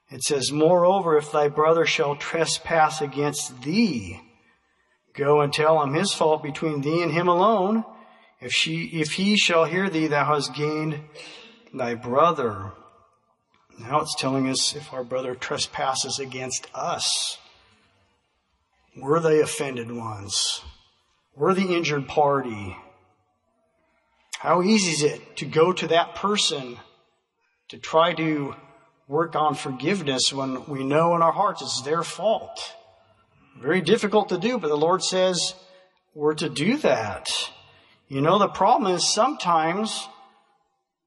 It 0.10 0.24
says, 0.24 0.51
Moreover, 0.51 1.17
if 1.17 1.31
thy 1.31 1.50
brother 1.50 1.86
shall 1.86 2.15
trespass 2.15 3.01
against 3.01 3.62
thee, 3.62 4.22
go 5.13 5.41
and 5.41 5.53
tell 5.53 5.82
him 5.82 5.93
his 5.93 6.13
fault 6.13 6.43
between 6.43 6.82
thee 6.82 7.01
and 7.01 7.12
him 7.12 7.27
alone. 7.27 7.84
If 8.41 8.51
she, 8.51 8.86
if 8.93 9.13
he 9.13 9.38
shall 9.38 9.65
hear 9.65 9.89
thee, 9.89 10.08
thou 10.08 10.25
hast 10.25 10.53
gained 10.53 11.00
thy 11.74 11.96
brother. 11.96 12.72
Now 13.79 14.01
it's 14.01 14.15
telling 14.15 14.50
us 14.50 14.75
if 14.75 14.93
our 14.93 15.03
brother 15.03 15.34
trespasses 15.36 16.20
against 16.20 16.67
us, 16.74 17.38
we're 18.96 19.20
the 19.20 19.41
offended 19.41 19.91
ones. 19.91 20.62
We're 21.36 21.55
the 21.55 21.74
injured 21.75 22.08
party. 22.08 22.77
How 24.39 24.62
easy 24.62 24.91
is 24.91 25.03
it 25.03 25.38
to 25.38 25.46
go 25.46 25.74
to 25.74 25.88
that 25.88 26.15
person 26.15 26.77
to 27.70 27.77
try 27.77 28.13
to 28.13 28.55
work 29.08 29.36
on 29.36 29.55
forgiveness 29.55 30.32
when 30.32 30.65
we 30.65 30.84
know 30.84 31.15
in 31.15 31.22
our 31.22 31.32
hearts 31.32 31.62
it's 31.62 31.82
their 31.82 32.03
fault? 32.03 32.75
Very 33.60 33.81
difficult 33.81 34.29
to 34.29 34.38
do, 34.38 34.57
but 34.57 34.67
the 34.67 34.75
Lord 34.75 35.03
says 35.03 35.55
we're 36.13 36.33
to 36.36 36.50
do 36.50 36.77
that. 36.77 37.29
You 38.07 38.22
know, 38.22 38.38
the 38.38 38.48
problem 38.48 38.93
is 38.93 39.13
sometimes 39.13 40.07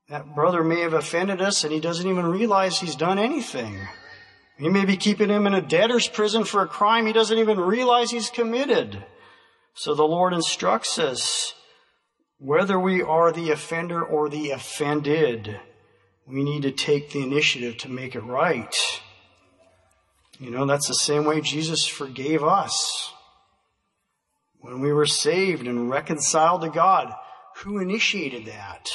that 0.08 0.34
brother 0.34 0.62
may 0.62 0.80
have 0.80 0.94
offended 0.94 1.40
us 1.40 1.64
and 1.64 1.72
he 1.72 1.80
doesn't 1.80 2.08
even 2.08 2.26
realize 2.26 2.78
he's 2.78 2.96
done 2.96 3.18
anything. 3.18 3.78
He 4.58 4.68
may 4.68 4.84
be 4.84 4.96
keeping 4.96 5.28
him 5.28 5.46
in 5.46 5.54
a 5.54 5.60
debtor's 5.60 6.08
prison 6.08 6.44
for 6.44 6.62
a 6.62 6.68
crime 6.68 7.06
he 7.06 7.12
doesn't 7.12 7.38
even 7.38 7.60
realize 7.60 8.10
he's 8.10 8.30
committed. 8.30 9.04
So 9.74 9.94
the 9.94 10.04
Lord 10.04 10.32
instructs 10.32 10.98
us, 10.98 11.54
whether 12.38 12.80
we 12.80 13.02
are 13.02 13.32
the 13.32 13.50
offender 13.50 14.02
or 14.02 14.28
the 14.28 14.50
offended, 14.50 15.60
we 16.26 16.42
need 16.42 16.62
to 16.62 16.70
take 16.70 17.10
the 17.10 17.22
initiative 17.22 17.76
to 17.78 17.90
make 17.90 18.14
it 18.14 18.24
right. 18.24 18.74
You 20.38 20.50
know, 20.50 20.66
that's 20.66 20.88
the 20.88 20.95
same 20.95 21.25
way 21.25 21.40
Jesus 21.40 21.87
forgave 21.87 22.45
us. 22.45 23.12
When 24.61 24.81
we 24.81 24.93
were 24.93 25.07
saved 25.07 25.66
and 25.66 25.88
reconciled 25.88 26.62
to 26.62 26.69
God, 26.69 27.14
who 27.57 27.78
initiated 27.78 28.47
that? 28.47 28.88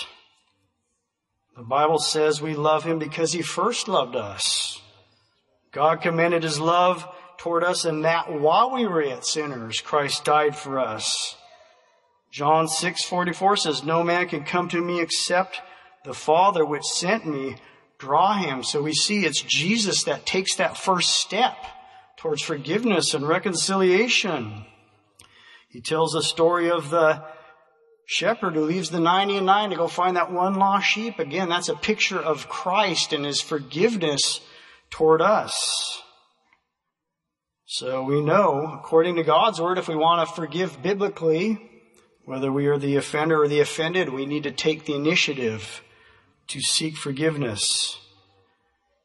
The 1.56 1.64
Bible 1.64 2.00
says 2.00 2.42
we 2.42 2.56
love 2.56 2.84
Him 2.84 3.00
because 3.00 3.34
He 3.34 3.42
first 3.42 3.88
loved 3.88 4.16
us. 4.16 4.82
God 5.72 6.02
commended 6.02 6.44
His 6.44 6.60
love 6.60 7.08
toward 7.38 7.64
us 7.64 7.86
and 7.86 8.06
that 8.06 8.32
while 8.32 8.72
we 8.72 8.86
were 8.86 9.04
yet 9.04 9.26
sinners, 9.26 9.82
Christ 9.82 10.24
died 10.24 10.56
for 10.56 10.80
us. 10.80 11.36
John 12.32 12.68
6:44 12.68 13.58
says, 13.58 13.84
"No 13.84 14.04
man 14.04 14.30
can 14.30 14.44
come 14.44 14.70
to 14.70 14.82
me 14.82 15.02
except 15.02 15.60
the 16.06 16.14
Father 16.14 16.66
which 16.66 16.84
sent 16.84 17.26
me 17.26 17.56
draw 18.02 18.34
him." 18.34 18.64
So 18.64 18.82
we 18.82 18.94
see 18.94 19.26
it's 19.26 19.42
Jesus 19.42 20.04
that 20.04 20.26
takes 20.26 20.56
that 20.56 20.78
first 20.78 21.12
step 21.12 21.56
towards 22.18 22.42
forgiveness 22.42 23.14
and 23.14 23.28
reconciliation. 23.28 24.66
He 25.70 25.82
tells 25.82 26.14
the 26.14 26.24
story 26.24 26.70
of 26.70 26.90
the 26.90 27.24
shepherd 28.06 28.56
who 28.56 28.66
leaves 28.66 28.90
the 28.90 29.00
90 29.00 29.38
and 29.38 29.46
9 29.46 29.70
to 29.70 29.76
go 29.76 29.88
find 29.88 30.18
that 30.18 30.32
one 30.32 30.56
lost 30.56 30.88
sheep. 30.88 31.18
Again, 31.20 31.48
that's 31.48 31.70
a 31.70 31.76
picture 31.76 32.20
of 32.20 32.50
Christ 32.50 33.14
and 33.14 33.24
his 33.24 33.40
forgiveness 33.40 34.42
toward 34.90 35.22
us. 35.22 36.02
So 37.66 38.04
we 38.04 38.20
know, 38.20 38.78
according 38.80 39.16
to 39.16 39.24
God's 39.24 39.62
word, 39.62 39.78
if 39.78 39.88
we 39.88 39.96
want 39.96 40.28
to 40.28 40.36
forgive 40.36 40.84
biblically, 40.84 41.70
whether 42.26 42.52
we 42.52 42.68
are 42.68 42.78
the 42.78 42.98
offender 42.98 43.42
or 43.42 43.48
the 43.48 43.62
offended, 43.62 44.10
we 44.10 44.26
need 44.26 44.44
to 44.44 44.52
take 44.52 44.86
the 44.86 44.96
initiative 44.96 45.82
to 46.48 46.62
seek 46.62 46.98
forgiveness. 46.98 47.98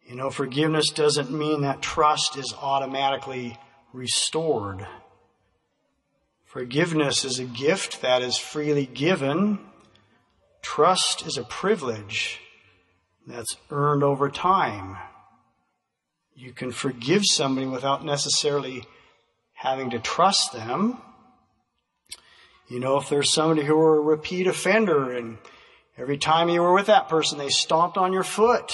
You 0.04 0.14
know, 0.14 0.30
forgiveness 0.30 0.90
doesn't 0.90 1.30
mean 1.30 1.62
that 1.62 1.82
trust 1.82 2.36
is 2.36 2.54
automatically 2.60 3.58
restored. 3.92 4.86
Forgiveness 6.44 7.24
is 7.24 7.38
a 7.38 7.44
gift 7.44 8.02
that 8.02 8.22
is 8.22 8.38
freely 8.38 8.86
given. 8.86 9.58
Trust 10.62 11.26
is 11.26 11.36
a 11.36 11.44
privilege 11.44 12.40
that's 13.26 13.56
earned 13.70 14.02
over 14.02 14.30
time. 14.30 14.96
You 16.34 16.52
can 16.52 16.70
forgive 16.70 17.22
somebody 17.24 17.66
without 17.66 18.04
necessarily 18.04 18.84
having 19.54 19.90
to 19.90 19.98
trust 19.98 20.52
them. 20.52 21.00
You 22.68 22.78
know, 22.78 22.96
if 22.98 23.08
there's 23.08 23.32
somebody 23.32 23.64
who 23.64 23.78
are 23.78 23.96
a 23.96 24.00
repeat 24.00 24.46
offender 24.46 25.12
and 25.12 25.38
every 25.96 26.18
time 26.18 26.48
you 26.48 26.60
were 26.60 26.74
with 26.74 26.86
that 26.86 27.08
person, 27.08 27.38
they 27.38 27.48
stomped 27.48 27.96
on 27.96 28.12
your 28.12 28.22
foot, 28.22 28.72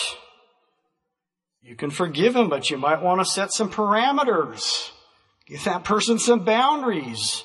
you 1.62 1.76
can 1.76 1.90
forgive 1.90 2.34
them, 2.34 2.48
but 2.48 2.70
you 2.70 2.76
might 2.76 3.02
want 3.02 3.20
to 3.20 3.24
set 3.24 3.52
some 3.52 3.70
parameters. 3.70 4.90
Give 5.46 5.62
that 5.64 5.84
person 5.84 6.18
some 6.18 6.44
boundaries. 6.44 7.44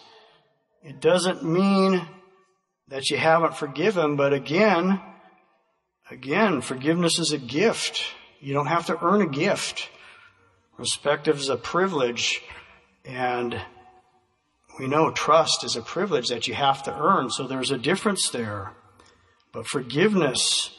It 0.83 0.99
doesn't 0.99 1.43
mean 1.43 2.07
that 2.87 3.09
you 3.09 3.17
haven't 3.17 3.55
forgiven, 3.55 4.15
but 4.15 4.33
again, 4.33 5.01
again, 6.09 6.61
forgiveness 6.61 7.19
is 7.19 7.31
a 7.31 7.37
gift. 7.37 8.01
You 8.39 8.53
don't 8.53 8.67
have 8.67 8.87
to 8.87 9.03
earn 9.03 9.21
a 9.21 9.27
gift. 9.27 9.89
Respect 10.77 11.27
is 11.27 11.49
a 11.49 11.57
privilege, 11.57 12.41
and 13.03 13.59
we 14.79 14.87
know 14.87 15.11
trust 15.11 15.63
is 15.63 15.75
a 15.75 15.81
privilege 15.81 16.29
that 16.29 16.47
you 16.47 16.53
have 16.53 16.83
to 16.83 16.95
earn, 16.95 17.29
so 17.29 17.47
there's 17.47 17.71
a 17.71 17.77
difference 17.77 18.29
there. 18.29 18.73
But 19.57 19.65
forgiveness 19.65 20.69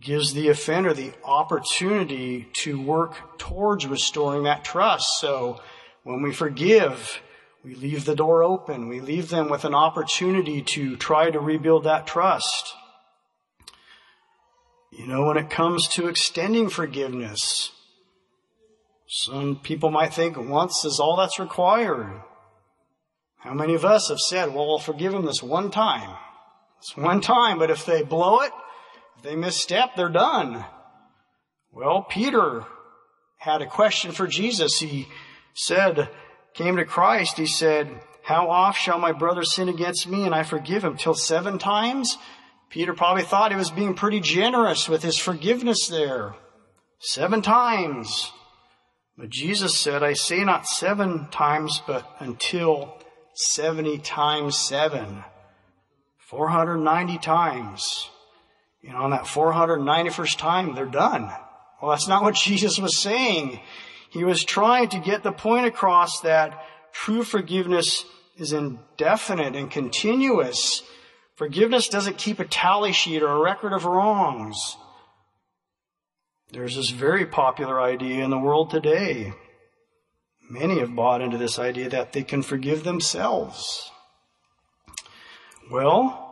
gives 0.00 0.32
the 0.32 0.48
offender 0.48 0.94
the 0.94 1.12
opportunity 1.26 2.48
to 2.62 2.80
work 2.80 3.36
towards 3.36 3.86
restoring 3.86 4.44
that 4.44 4.64
trust. 4.64 5.04
So 5.20 5.60
when 6.04 6.22
we 6.22 6.32
forgive, 6.32 7.20
we 7.62 7.74
leave 7.74 8.06
the 8.06 8.16
door 8.16 8.42
open. 8.42 8.88
We 8.88 9.02
leave 9.02 9.28
them 9.28 9.50
with 9.50 9.66
an 9.66 9.74
opportunity 9.74 10.62
to 10.62 10.96
try 10.96 11.30
to 11.30 11.38
rebuild 11.38 11.84
that 11.84 12.06
trust. 12.06 12.72
You 14.90 15.06
know, 15.06 15.26
when 15.26 15.36
it 15.36 15.50
comes 15.50 15.86
to 15.88 16.08
extending 16.08 16.70
forgiveness, 16.70 17.72
some 19.06 19.56
people 19.56 19.90
might 19.90 20.14
think 20.14 20.38
once 20.38 20.82
is 20.86 20.98
all 20.98 21.16
that's 21.16 21.38
required. 21.38 22.22
How 23.40 23.52
many 23.52 23.74
of 23.74 23.84
us 23.84 24.08
have 24.08 24.18
said, 24.18 24.54
well, 24.54 24.70
I'll 24.70 24.78
forgive 24.78 25.12
them 25.12 25.26
this 25.26 25.42
one 25.42 25.70
time? 25.70 26.16
It's 26.84 26.98
one 26.98 27.22
time, 27.22 27.58
but 27.58 27.70
if 27.70 27.86
they 27.86 28.02
blow 28.02 28.40
it, 28.40 28.52
if 29.16 29.22
they 29.22 29.36
misstep, 29.36 29.96
they're 29.96 30.10
done. 30.10 30.66
Well, 31.72 32.02
Peter 32.02 32.66
had 33.38 33.62
a 33.62 33.66
question 33.66 34.12
for 34.12 34.26
Jesus. 34.26 34.80
He 34.80 35.08
said, 35.54 36.10
came 36.52 36.76
to 36.76 36.84
Christ, 36.84 37.38
he 37.38 37.46
said, 37.46 37.88
How 38.22 38.50
oft 38.50 38.78
shall 38.78 38.98
my 38.98 39.12
brother 39.12 39.44
sin 39.44 39.70
against 39.70 40.06
me 40.06 40.26
and 40.26 40.34
I 40.34 40.42
forgive 40.42 40.84
him? 40.84 40.98
Till 40.98 41.14
seven 41.14 41.56
times? 41.58 42.18
Peter 42.68 42.92
probably 42.92 43.22
thought 43.22 43.50
he 43.50 43.56
was 43.56 43.70
being 43.70 43.94
pretty 43.94 44.20
generous 44.20 44.86
with 44.86 45.02
his 45.02 45.16
forgiveness 45.16 45.88
there. 45.88 46.34
Seven 46.98 47.40
times. 47.40 48.30
But 49.16 49.30
Jesus 49.30 49.74
said, 49.74 50.02
I 50.02 50.12
say 50.12 50.44
not 50.44 50.66
seven 50.66 51.28
times, 51.30 51.80
but 51.86 52.06
until 52.18 53.00
70 53.32 54.00
times 54.00 54.58
seven. 54.58 55.24
490 56.34 57.18
times. 57.18 58.10
You 58.82 58.90
know, 58.90 58.98
on 58.98 59.10
that 59.10 59.22
491st 59.22 60.36
time, 60.36 60.74
they're 60.74 60.84
done. 60.84 61.32
Well, 61.80 61.92
that's 61.92 62.08
not 62.08 62.24
what 62.24 62.34
Jesus 62.44 62.78
was 62.78 62.98
saying. 62.98 63.60
He 64.10 64.24
was 64.24 64.44
trying 64.44 64.88
to 64.90 64.98
get 64.98 65.22
the 65.22 65.30
point 65.30 65.66
across 65.66 66.20
that 66.20 66.60
true 66.92 67.22
forgiveness 67.22 68.04
is 68.36 68.52
indefinite 68.52 69.54
and 69.54 69.70
continuous. 69.70 70.82
Forgiveness 71.36 71.86
doesn't 71.86 72.18
keep 72.18 72.40
a 72.40 72.44
tally 72.44 72.92
sheet 72.92 73.22
or 73.22 73.30
a 73.30 73.40
record 73.40 73.72
of 73.72 73.84
wrongs. 73.84 74.76
There's 76.50 76.74
this 76.74 76.90
very 76.90 77.26
popular 77.26 77.80
idea 77.80 78.24
in 78.24 78.30
the 78.30 78.38
world 78.38 78.70
today. 78.70 79.32
Many 80.50 80.80
have 80.80 80.94
bought 80.94 81.22
into 81.22 81.38
this 81.38 81.60
idea 81.60 81.88
that 81.90 82.12
they 82.12 82.24
can 82.24 82.42
forgive 82.42 82.82
themselves. 82.82 83.90
Well, 85.70 86.23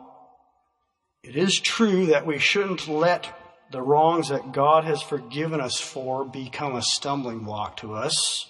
it 1.22 1.36
is 1.36 1.60
true 1.60 2.06
that 2.06 2.26
we 2.26 2.38
shouldn't 2.38 2.88
let 2.88 3.28
the 3.70 3.80
wrongs 3.80 4.28
that 4.28 4.52
God 4.52 4.84
has 4.84 5.02
forgiven 5.02 5.60
us 5.60 5.80
for 5.80 6.24
become 6.24 6.74
a 6.74 6.82
stumbling 6.82 7.40
block 7.40 7.78
to 7.78 7.94
us. 7.94 8.46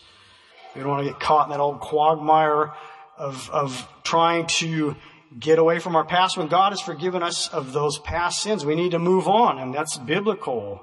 We 0.74 0.80
don't 0.80 0.90
want 0.90 1.06
to 1.06 1.12
get 1.12 1.20
caught 1.20 1.46
in 1.46 1.50
that 1.50 1.60
old 1.60 1.80
quagmire 1.80 2.72
of, 3.18 3.50
of 3.50 3.86
trying 4.04 4.46
to 4.58 4.96
get 5.38 5.58
away 5.58 5.78
from 5.78 5.96
our 5.96 6.04
past. 6.04 6.36
When 6.36 6.48
God 6.48 6.72
has 6.72 6.80
forgiven 6.80 7.22
us 7.22 7.48
of 7.48 7.72
those 7.72 7.98
past 7.98 8.42
sins, 8.42 8.64
we 8.64 8.74
need 8.74 8.92
to 8.92 8.98
move 8.98 9.28
on, 9.28 9.58
and 9.58 9.74
that's 9.74 9.98
biblical. 9.98 10.82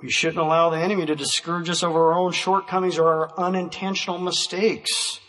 We 0.00 0.10
shouldn't 0.10 0.38
allow 0.38 0.68
the 0.70 0.78
enemy 0.78 1.06
to 1.06 1.16
discourage 1.16 1.70
us 1.70 1.82
over 1.82 2.12
our 2.12 2.18
own 2.18 2.32
shortcomings 2.32 2.98
or 2.98 3.08
our 3.08 3.40
unintentional 3.40 4.18
mistakes. 4.18 5.20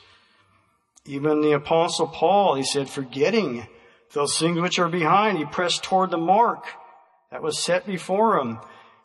Even 1.05 1.39
the 1.39 1.53
apostle 1.53 2.07
Paul, 2.07 2.55
he 2.55 2.63
said, 2.63 2.89
forgetting 2.89 3.65
those 4.13 4.37
things 4.37 4.59
which 4.59 4.79
are 4.79 4.89
behind, 4.89 5.37
he 5.37 5.45
pressed 5.45 5.83
toward 5.83 6.11
the 6.11 6.17
mark 6.17 6.65
that 7.31 7.41
was 7.41 7.59
set 7.59 7.85
before 7.85 8.39
him. 8.39 8.59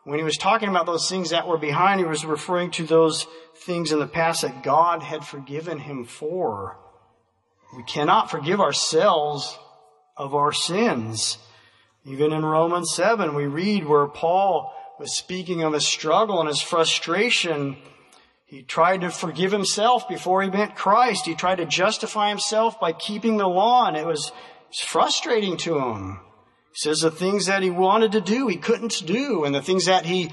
when 0.04 0.18
he 0.18 0.24
was 0.24 0.36
talking 0.36 0.68
about 0.68 0.86
those 0.86 1.08
things 1.08 1.30
that 1.30 1.46
were 1.46 1.58
behind, 1.58 2.00
he 2.00 2.06
was 2.06 2.24
referring 2.24 2.70
to 2.72 2.84
those 2.84 3.26
things 3.54 3.92
in 3.92 4.00
the 4.00 4.06
past 4.06 4.42
that 4.42 4.64
God 4.64 5.02
had 5.02 5.24
forgiven 5.24 5.78
him 5.78 6.04
for. 6.04 6.76
We 7.76 7.84
cannot 7.84 8.30
forgive 8.30 8.60
ourselves 8.60 9.58
of 10.16 10.34
our 10.34 10.52
sins. 10.52 11.38
Even 12.04 12.32
in 12.32 12.44
Romans 12.44 12.92
7, 12.94 13.34
we 13.34 13.46
read 13.46 13.86
where 13.86 14.08
Paul 14.08 14.74
was 14.98 15.16
speaking 15.16 15.62
of 15.62 15.72
his 15.72 15.86
struggle 15.86 16.40
and 16.40 16.48
his 16.48 16.60
frustration. 16.60 17.76
He 18.44 18.62
tried 18.62 19.00
to 19.02 19.10
forgive 19.10 19.52
himself 19.52 20.08
before 20.08 20.42
he 20.42 20.50
met 20.50 20.76
Christ. 20.76 21.26
He 21.26 21.34
tried 21.34 21.56
to 21.56 21.64
justify 21.64 22.28
himself 22.28 22.78
by 22.78 22.92
keeping 22.92 23.36
the 23.36 23.48
law, 23.48 23.86
and 23.86 23.96
it 23.96 24.06
was 24.06 24.32
frustrating 24.80 25.56
to 25.58 25.78
him. 25.78 26.20
He 26.72 26.78
says 26.78 27.00
the 27.00 27.10
things 27.10 27.46
that 27.46 27.62
he 27.62 27.70
wanted 27.70 28.12
to 28.12 28.20
do, 28.20 28.48
he 28.48 28.56
couldn't 28.56 29.04
do, 29.06 29.44
and 29.44 29.54
the 29.54 29.62
things 29.62 29.86
that 29.86 30.06
he, 30.06 30.30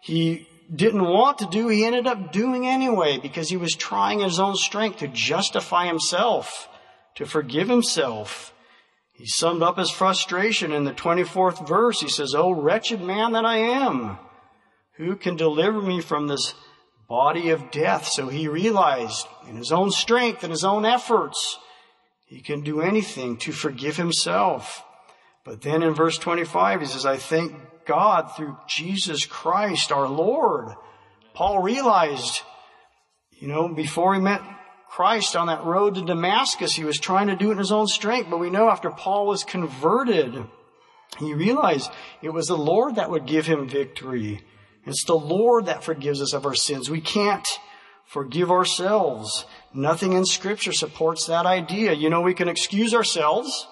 he 0.00 0.46
didn't 0.74 1.04
want 1.04 1.38
to 1.38 1.46
do, 1.46 1.68
he 1.68 1.84
ended 1.84 2.06
up 2.06 2.32
doing 2.32 2.66
anyway 2.66 3.18
because 3.18 3.48
he 3.48 3.56
was 3.56 3.74
trying 3.74 4.20
his 4.20 4.38
own 4.38 4.54
strength 4.54 4.98
to 4.98 5.08
justify 5.08 5.86
himself, 5.86 6.68
to 7.16 7.26
forgive 7.26 7.68
himself. 7.68 8.54
He 9.14 9.26
summed 9.26 9.62
up 9.62 9.78
his 9.78 9.90
frustration 9.90 10.72
in 10.72 10.84
the 10.84 10.92
24th 10.92 11.66
verse. 11.66 12.00
He 12.00 12.08
says, 12.08 12.34
Oh, 12.34 12.52
wretched 12.52 13.02
man 13.02 13.32
that 13.32 13.44
I 13.44 13.58
am, 13.58 14.18
who 14.96 15.16
can 15.16 15.36
deliver 15.36 15.82
me 15.82 16.00
from 16.00 16.28
this 16.28 16.54
body 17.08 17.50
of 17.50 17.70
death? 17.70 18.06
So 18.06 18.28
he 18.28 18.48
realized 18.48 19.26
in 19.48 19.56
his 19.56 19.72
own 19.72 19.90
strength 19.90 20.42
and 20.44 20.52
his 20.52 20.64
own 20.64 20.86
efforts, 20.86 21.58
he 22.30 22.40
can 22.40 22.60
do 22.60 22.80
anything 22.80 23.36
to 23.38 23.50
forgive 23.50 23.96
himself. 23.96 24.84
But 25.44 25.62
then 25.62 25.82
in 25.82 25.94
verse 25.94 26.16
25, 26.16 26.80
he 26.80 26.86
says, 26.86 27.04
I 27.04 27.16
thank 27.16 27.52
God 27.86 28.36
through 28.36 28.56
Jesus 28.68 29.26
Christ 29.26 29.90
our 29.90 30.06
Lord. 30.06 30.68
Paul 31.34 31.60
realized, 31.60 32.42
you 33.32 33.48
know, 33.48 33.66
before 33.66 34.14
he 34.14 34.20
met 34.20 34.42
Christ 34.88 35.34
on 35.34 35.48
that 35.48 35.64
road 35.64 35.96
to 35.96 36.04
Damascus, 36.04 36.72
he 36.72 36.84
was 36.84 37.00
trying 37.00 37.26
to 37.26 37.36
do 37.36 37.48
it 37.48 37.52
in 37.52 37.58
his 37.58 37.72
own 37.72 37.88
strength, 37.88 38.30
but 38.30 38.38
we 38.38 38.48
know 38.48 38.70
after 38.70 38.90
Paul 38.90 39.26
was 39.26 39.42
converted, 39.42 40.44
he 41.18 41.34
realized 41.34 41.90
it 42.22 42.30
was 42.30 42.46
the 42.46 42.56
Lord 42.56 42.94
that 42.94 43.10
would 43.10 43.26
give 43.26 43.46
him 43.46 43.68
victory. 43.68 44.40
It's 44.86 45.04
the 45.04 45.14
Lord 45.14 45.66
that 45.66 45.82
forgives 45.82 46.22
us 46.22 46.32
of 46.32 46.46
our 46.46 46.54
sins. 46.54 46.88
We 46.88 47.00
can't 47.00 47.46
forgive 48.10 48.50
ourselves. 48.50 49.46
Nothing 49.72 50.14
in 50.14 50.24
scripture 50.24 50.72
supports 50.72 51.26
that 51.26 51.46
idea. 51.46 51.92
You 51.92 52.10
know, 52.10 52.20
we 52.20 52.34
can 52.34 52.48
excuse 52.48 52.92
ourselves. 52.92 53.68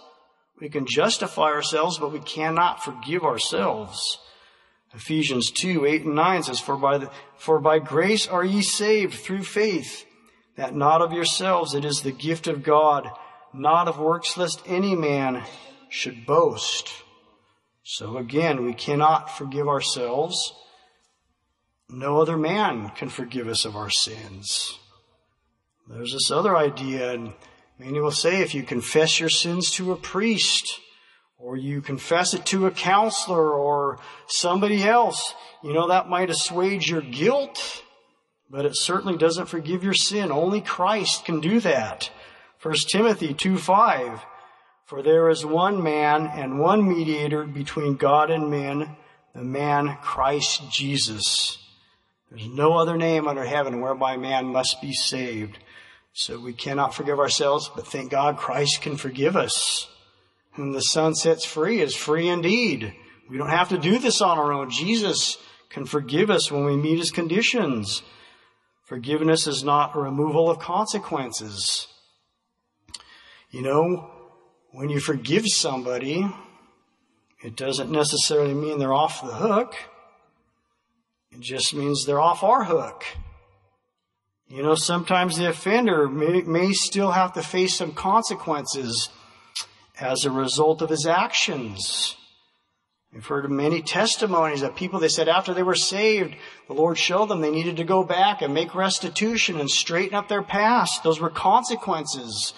We 0.60 0.68
can 0.68 0.86
justify 0.86 1.50
ourselves, 1.50 1.98
but 1.98 2.12
we 2.12 2.20
cannot 2.20 2.84
forgive 2.84 3.24
ourselves. 3.24 4.18
Ephesians 4.94 5.50
2, 5.50 5.84
8 5.84 6.04
and 6.04 6.14
9 6.14 6.42
says, 6.44 6.60
For 6.60 6.76
by, 6.76 6.98
the, 6.98 7.10
for 7.36 7.60
by 7.60 7.80
grace 7.80 8.26
are 8.26 8.44
ye 8.44 8.62
saved 8.62 9.14
through 9.14 9.42
faith, 9.42 10.06
that 10.56 10.74
not 10.74 11.02
of 11.02 11.12
yourselves, 11.12 11.74
it 11.74 11.84
is 11.84 12.02
the 12.02 12.12
gift 12.12 12.46
of 12.46 12.62
God, 12.62 13.08
not 13.52 13.88
of 13.88 13.98
works 13.98 14.36
lest 14.36 14.62
any 14.66 14.94
man 14.94 15.44
should 15.88 16.26
boast. 16.26 16.88
So 17.82 18.18
again, 18.18 18.64
we 18.64 18.72
cannot 18.72 19.36
forgive 19.36 19.68
ourselves. 19.68 20.52
No 21.90 22.20
other 22.20 22.36
man 22.36 22.90
can 22.90 23.08
forgive 23.08 23.48
us 23.48 23.64
of 23.64 23.76
our 23.76 23.90
sins. 23.90 24.78
There's 25.88 26.12
this 26.12 26.30
other 26.30 26.56
idea, 26.56 27.12
and 27.12 27.32
Many 27.78 28.00
will 28.00 28.10
say 28.10 28.42
if 28.42 28.56
you 28.56 28.64
confess 28.64 29.20
your 29.20 29.28
sins 29.28 29.70
to 29.72 29.92
a 29.92 29.96
priest, 29.96 30.80
or 31.38 31.56
you 31.56 31.80
confess 31.80 32.34
it 32.34 32.44
to 32.46 32.66
a 32.66 32.72
counselor 32.72 33.52
or 33.52 34.00
somebody 34.26 34.82
else, 34.82 35.34
you 35.62 35.72
know, 35.72 35.86
that 35.86 36.08
might 36.08 36.28
assuage 36.28 36.90
your 36.90 37.02
guilt, 37.02 37.84
but 38.50 38.66
it 38.66 38.76
certainly 38.76 39.16
doesn't 39.16 39.46
forgive 39.46 39.84
your 39.84 39.94
sin. 39.94 40.32
Only 40.32 40.60
Christ 40.60 41.24
can 41.24 41.38
do 41.38 41.60
that. 41.60 42.10
1 42.60 42.74
Timothy 42.90 43.32
2 43.32 43.58
5. 43.58 44.24
For 44.86 45.02
there 45.02 45.28
is 45.28 45.46
one 45.46 45.80
man 45.80 46.26
and 46.26 46.58
one 46.58 46.88
mediator 46.88 47.44
between 47.44 47.94
God 47.94 48.30
and 48.30 48.50
men, 48.50 48.96
the 49.34 49.44
man 49.44 49.98
Christ 50.02 50.68
Jesus. 50.72 51.58
There's 52.30 52.48
no 52.48 52.76
other 52.76 52.96
name 52.96 53.26
under 53.26 53.44
heaven 53.44 53.80
whereby 53.80 54.16
man 54.16 54.46
must 54.46 54.80
be 54.82 54.92
saved. 54.92 55.58
So 56.12 56.38
we 56.38 56.52
cannot 56.52 56.94
forgive 56.94 57.18
ourselves, 57.18 57.70
but 57.74 57.86
thank 57.86 58.10
God 58.10 58.36
Christ 58.36 58.82
can 58.82 58.96
forgive 58.96 59.36
us. 59.36 59.88
Whom 60.52 60.72
the 60.72 60.80
Son 60.80 61.14
sets 61.14 61.44
free 61.44 61.80
is 61.80 61.94
free 61.94 62.28
indeed. 62.28 62.94
We 63.30 63.38
don't 63.38 63.50
have 63.50 63.68
to 63.70 63.78
do 63.78 63.98
this 63.98 64.20
on 64.20 64.38
our 64.38 64.52
own. 64.52 64.70
Jesus 64.70 65.38
can 65.70 65.84
forgive 65.84 66.30
us 66.30 66.50
when 66.50 66.64
we 66.64 66.76
meet 66.76 66.98
his 66.98 67.10
conditions. 67.10 68.02
Forgiveness 68.84 69.46
is 69.46 69.62
not 69.62 69.94
a 69.94 70.00
removal 70.00 70.50
of 70.50 70.58
consequences. 70.58 71.86
You 73.50 73.62
know, 73.62 74.10
when 74.72 74.88
you 74.88 75.00
forgive 75.00 75.44
somebody, 75.46 76.26
it 77.44 77.54
doesn't 77.54 77.90
necessarily 77.90 78.54
mean 78.54 78.78
they're 78.78 78.92
off 78.92 79.22
the 79.22 79.34
hook. 79.34 79.74
It 81.38 81.44
just 81.44 81.72
means 81.72 82.04
they're 82.04 82.20
off 82.20 82.42
our 82.42 82.64
hook. 82.64 83.04
You 84.48 84.62
know, 84.62 84.74
sometimes 84.74 85.36
the 85.36 85.48
offender 85.48 86.08
may, 86.08 86.42
may 86.42 86.72
still 86.72 87.12
have 87.12 87.34
to 87.34 87.42
face 87.42 87.76
some 87.76 87.92
consequences 87.92 89.08
as 90.00 90.24
a 90.24 90.32
result 90.32 90.82
of 90.82 90.90
his 90.90 91.06
actions. 91.06 92.16
We've 93.12 93.24
heard 93.24 93.44
of 93.44 93.52
many 93.52 93.82
testimonies 93.82 94.62
of 94.62 94.74
people 94.74 94.98
they 94.98 95.08
said 95.08 95.28
after 95.28 95.54
they 95.54 95.62
were 95.62 95.76
saved, 95.76 96.34
the 96.66 96.74
Lord 96.74 96.98
showed 96.98 97.26
them 97.26 97.40
they 97.40 97.52
needed 97.52 97.76
to 97.76 97.84
go 97.84 98.02
back 98.02 98.42
and 98.42 98.52
make 98.52 98.74
restitution 98.74 99.60
and 99.60 99.70
straighten 99.70 100.16
up 100.16 100.26
their 100.28 100.42
past. 100.42 101.04
Those 101.04 101.20
were 101.20 101.30
consequences 101.30 102.52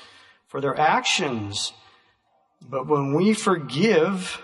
for 0.49 0.61
their 0.62 0.79
actions. 0.79 1.75
But 2.66 2.87
when 2.87 3.14
we 3.14 3.35
forgive, 3.35 4.43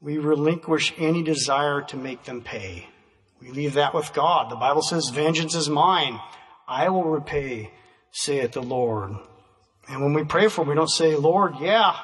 we 0.00 0.18
relinquish 0.18 0.92
any 0.98 1.22
desire 1.22 1.82
to 1.82 1.96
make 1.96 2.24
them 2.24 2.42
pay. 2.42 2.88
We 3.44 3.50
leave 3.50 3.74
that 3.74 3.92
with 3.92 4.14
God. 4.14 4.50
The 4.50 4.56
Bible 4.56 4.80
says, 4.80 5.10
vengeance 5.10 5.54
is 5.54 5.68
mine. 5.68 6.18
I 6.66 6.88
will 6.88 7.04
repay, 7.04 7.74
saith 8.10 8.52
the 8.52 8.62
Lord. 8.62 9.12
And 9.86 10.02
when 10.02 10.14
we 10.14 10.24
pray 10.24 10.48
for 10.48 10.62
them, 10.62 10.70
we 10.70 10.74
don't 10.74 10.88
say, 10.88 11.14
Lord, 11.14 11.56
yeah, 11.60 11.94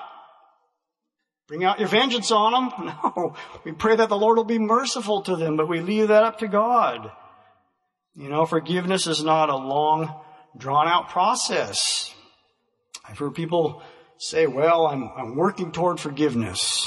bring 1.48 1.64
out 1.64 1.78
your 1.80 1.88
vengeance 1.88 2.30
on 2.30 2.52
them. 2.52 2.94
No, 3.02 3.36
we 3.64 3.72
pray 3.72 3.96
that 3.96 4.10
the 4.10 4.18
Lord 4.18 4.36
will 4.36 4.44
be 4.44 4.58
merciful 4.58 5.22
to 5.22 5.34
them, 5.34 5.56
but 5.56 5.66
we 5.66 5.80
leave 5.80 6.08
that 6.08 6.24
up 6.24 6.40
to 6.40 6.48
God. 6.48 7.10
You 8.14 8.28
know, 8.28 8.44
forgiveness 8.44 9.06
is 9.06 9.24
not 9.24 9.48
a 9.48 9.56
long, 9.56 10.14
drawn 10.58 10.88
out 10.88 11.08
process. 11.08 12.14
I've 13.08 13.18
heard 13.18 13.34
people 13.34 13.82
say, 14.18 14.46
well, 14.46 14.86
I'm, 14.86 15.10
I'm 15.16 15.36
working 15.36 15.72
toward 15.72 16.00
forgiveness. 16.00 16.86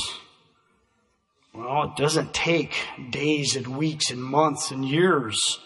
Well, 1.53 1.83
it 1.83 1.95
doesn't 1.95 2.33
take 2.33 2.73
days 3.11 3.55
and 3.55 3.77
weeks 3.77 4.09
and 4.09 4.23
months 4.23 4.71
and 4.71 4.83
years. 4.83 5.59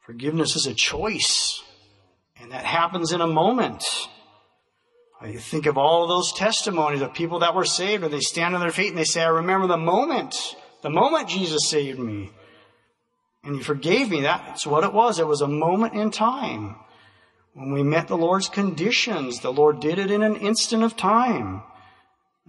Forgiveness 0.00 0.56
is 0.56 0.66
a 0.66 0.74
choice, 0.74 1.62
and 2.40 2.50
that 2.52 2.64
happens 2.64 3.12
in 3.12 3.20
a 3.20 3.26
moment. 3.26 3.84
I 5.20 5.36
think 5.36 5.66
of 5.66 5.78
all 5.78 6.02
of 6.02 6.08
those 6.08 6.32
testimonies 6.32 7.00
of 7.02 7.14
people 7.14 7.40
that 7.40 7.54
were 7.54 7.64
saved, 7.64 8.04
and 8.04 8.12
they 8.12 8.20
stand 8.20 8.54
on 8.54 8.60
their 8.60 8.70
feet 8.70 8.88
and 8.88 8.98
they 8.98 9.04
say, 9.04 9.22
I 9.22 9.28
remember 9.28 9.66
the 9.66 9.76
moment, 9.76 10.36
the 10.82 10.90
moment 10.90 11.28
Jesus 11.28 11.68
saved 11.68 11.98
me. 11.98 12.30
And 13.42 13.56
he 13.56 13.62
forgave 13.62 14.10
me. 14.10 14.22
That's 14.22 14.66
what 14.66 14.84
it 14.84 14.92
was. 14.92 15.18
It 15.18 15.26
was 15.26 15.42
a 15.42 15.48
moment 15.48 15.94
in 15.94 16.10
time. 16.10 16.76
When 17.52 17.72
we 17.72 17.82
met 17.82 18.08
the 18.08 18.16
Lord's 18.16 18.48
conditions, 18.48 19.40
the 19.40 19.52
Lord 19.52 19.80
did 19.80 19.98
it 19.98 20.10
in 20.10 20.22
an 20.22 20.36
instant 20.36 20.82
of 20.82 20.96
time. 20.96 21.62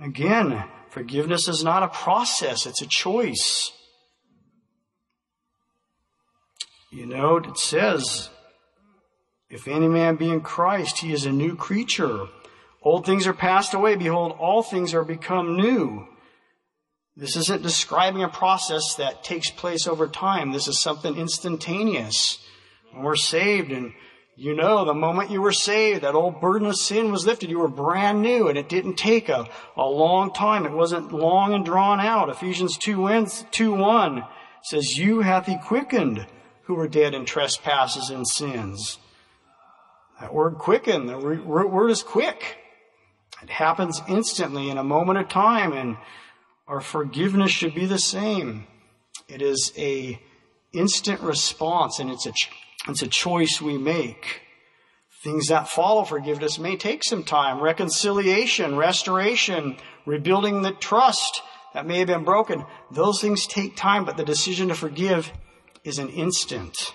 Again, 0.01 0.63
forgiveness 0.95 1.49
is 1.49 1.61
not 1.61 1.83
a 1.83 1.89
process, 1.89 2.65
it's 2.65 2.81
a 2.81 2.87
choice. 2.87 3.69
You 6.89 7.05
know, 7.05 7.35
it 7.35 7.57
says, 7.57 8.29
if 9.49 9.67
any 9.67 9.89
man 9.89 10.15
be 10.15 10.29
in 10.29 10.39
Christ, 10.39 10.99
he 10.99 11.11
is 11.11 11.25
a 11.25 11.33
new 11.33 11.57
creature. 11.57 12.27
Old 12.81 13.05
things 13.05 13.27
are 13.27 13.33
passed 13.33 13.73
away. 13.73 13.97
Behold, 13.97 14.37
all 14.39 14.63
things 14.63 14.93
are 14.93 15.03
become 15.03 15.57
new. 15.57 16.07
This 17.17 17.35
isn't 17.35 17.61
describing 17.61 18.23
a 18.23 18.29
process 18.29 18.95
that 18.95 19.21
takes 19.21 19.49
place 19.49 19.87
over 19.87 20.07
time. 20.07 20.53
This 20.53 20.69
is 20.69 20.81
something 20.81 21.17
instantaneous. 21.17 22.39
When 22.93 23.03
we're 23.03 23.17
saved 23.17 23.73
and 23.73 23.91
you 24.37 24.53
know, 24.53 24.83
the 24.83 24.93
moment 24.93 25.31
you 25.31 25.41
were 25.41 25.53
saved, 25.53 26.01
that 26.01 26.13
old 26.13 26.41
burden 26.41 26.67
of 26.67 26.75
sin 26.75 27.09
was 27.11 27.25
lifted. 27.25 27.49
You 27.49 27.59
were 27.59 27.69
brand 27.69 28.21
new 28.21 28.49
and 28.49 28.57
it 28.57 28.67
didn't 28.67 28.95
take 28.95 29.29
a, 29.29 29.47
a 29.77 29.85
long 29.85 30.33
time. 30.33 30.65
It 30.65 30.73
wasn't 30.73 31.13
long 31.13 31.53
and 31.53 31.63
drawn 31.63 32.01
out. 32.01 32.29
Ephesians 32.29 32.77
2 32.77 32.99
1, 32.99 33.27
2 33.51 33.73
1 33.73 34.23
says, 34.63 34.97
You 34.97 35.21
hath 35.21 35.45
he 35.45 35.57
quickened 35.57 36.27
who 36.63 36.75
were 36.75 36.87
dead 36.87 37.13
in 37.13 37.23
trespasses 37.23 38.09
and 38.09 38.27
sins. 38.27 38.97
That 40.19 40.33
word 40.33 40.55
quicken, 40.55 41.05
the 41.05 41.17
root 41.17 41.45
word 41.45 41.89
is 41.89 42.03
quick. 42.03 42.57
It 43.41 43.49
happens 43.49 44.01
instantly 44.09 44.69
in 44.69 44.77
a 44.77 44.83
moment 44.83 45.19
of 45.19 45.29
time 45.29 45.71
and 45.71 45.97
our 46.67 46.81
forgiveness 46.81 47.51
should 47.51 47.75
be 47.75 47.85
the 47.85 47.99
same. 47.99 48.67
It 49.29 49.41
is 49.41 49.71
a 49.77 50.19
instant 50.73 51.21
response 51.21 51.99
and 51.99 52.09
it's 52.09 52.25
a, 52.25 52.33
it's 52.87 53.01
a 53.01 53.07
choice 53.07 53.61
we 53.61 53.77
make. 53.77 54.41
Things 55.23 55.47
that 55.47 55.67
follow 55.67 56.03
forgiveness 56.03 56.59
may 56.59 56.77
take 56.77 57.03
some 57.03 57.23
time. 57.23 57.59
Reconciliation, 57.59 58.75
restoration, 58.75 59.77
rebuilding 60.05 60.61
the 60.61 60.71
trust 60.71 61.41
that 61.73 61.87
may 61.87 61.99
have 61.99 62.07
been 62.07 62.23
broken. 62.23 62.63
Those 62.91 63.19
things 63.21 63.47
take 63.47 63.75
time, 63.75 64.05
but 64.05 64.17
the 64.17 64.23
decision 64.23 64.67
to 64.67 64.75
forgive 64.75 65.31
is 65.83 65.97
an 65.97 66.09
instant. 66.09 66.93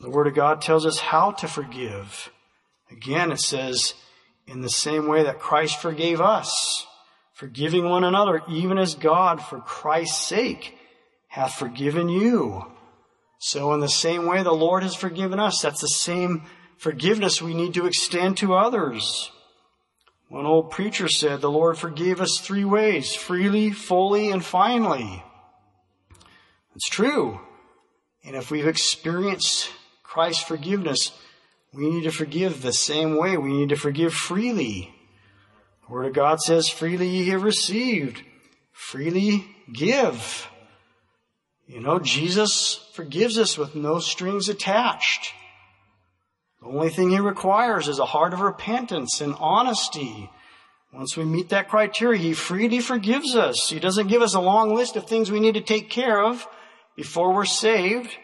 The 0.00 0.10
Word 0.10 0.26
of 0.26 0.34
God 0.34 0.60
tells 0.60 0.84
us 0.84 0.98
how 0.98 1.30
to 1.32 1.48
forgive. 1.48 2.30
Again, 2.90 3.32
it 3.32 3.40
says, 3.40 3.94
in 4.46 4.60
the 4.60 4.68
same 4.68 5.08
way 5.08 5.22
that 5.22 5.40
Christ 5.40 5.80
forgave 5.80 6.20
us, 6.20 6.86
forgiving 7.32 7.88
one 7.88 8.04
another, 8.04 8.42
even 8.48 8.78
as 8.78 8.94
God, 8.94 9.42
for 9.42 9.60
Christ's 9.60 10.26
sake, 10.26 10.76
hath 11.28 11.54
forgiven 11.54 12.08
you. 12.08 12.66
So 13.38 13.72
in 13.74 13.80
the 13.80 13.88
same 13.88 14.26
way 14.26 14.42
the 14.42 14.52
Lord 14.52 14.82
has 14.82 14.94
forgiven 14.94 15.38
us, 15.38 15.60
that's 15.60 15.80
the 15.80 15.88
same 15.88 16.42
forgiveness 16.76 17.42
we 17.42 17.54
need 17.54 17.74
to 17.74 17.86
extend 17.86 18.36
to 18.38 18.54
others. 18.54 19.30
One 20.28 20.46
old 20.46 20.70
preacher 20.70 21.08
said 21.08 21.40
the 21.40 21.50
Lord 21.50 21.78
forgave 21.78 22.20
us 22.20 22.40
three 22.40 22.64
ways, 22.64 23.14
freely, 23.14 23.70
fully, 23.70 24.30
and 24.30 24.44
finally. 24.44 25.22
It's 26.74 26.88
true. 26.88 27.40
And 28.24 28.34
if 28.34 28.50
we've 28.50 28.66
experienced 28.66 29.70
Christ's 30.02 30.42
forgiveness, 30.42 31.12
we 31.72 31.88
need 31.88 32.04
to 32.04 32.10
forgive 32.10 32.62
the 32.62 32.72
same 32.72 33.16
way. 33.16 33.36
We 33.36 33.52
need 33.52 33.68
to 33.68 33.76
forgive 33.76 34.12
freely. 34.12 34.92
The 35.86 35.92
Word 35.92 36.06
of 36.06 36.14
God 36.14 36.40
says, 36.40 36.68
freely 36.68 37.06
ye 37.06 37.28
have 37.28 37.44
received, 37.44 38.22
freely 38.72 39.46
give. 39.72 40.48
You 41.66 41.80
know, 41.80 41.98
Jesus 41.98 42.88
forgives 42.92 43.38
us 43.38 43.58
with 43.58 43.74
no 43.74 43.98
strings 43.98 44.48
attached. 44.48 45.32
The 46.60 46.68
only 46.68 46.90
thing 46.90 47.10
he 47.10 47.18
requires 47.18 47.88
is 47.88 47.98
a 47.98 48.06
heart 48.06 48.32
of 48.32 48.40
repentance 48.40 49.20
and 49.20 49.34
honesty. 49.38 50.30
Once 50.92 51.16
we 51.16 51.24
meet 51.24 51.48
that 51.48 51.68
criteria, 51.68 52.20
he 52.20 52.32
freely 52.32 52.80
forgives 52.80 53.34
us. 53.34 53.68
He 53.68 53.80
doesn't 53.80 54.06
give 54.06 54.22
us 54.22 54.34
a 54.34 54.40
long 54.40 54.74
list 54.74 54.96
of 54.96 55.06
things 55.06 55.30
we 55.30 55.40
need 55.40 55.54
to 55.54 55.60
take 55.60 55.90
care 55.90 56.22
of 56.22 56.46
before 56.96 57.34
we're 57.34 57.44
saved. 57.44 58.16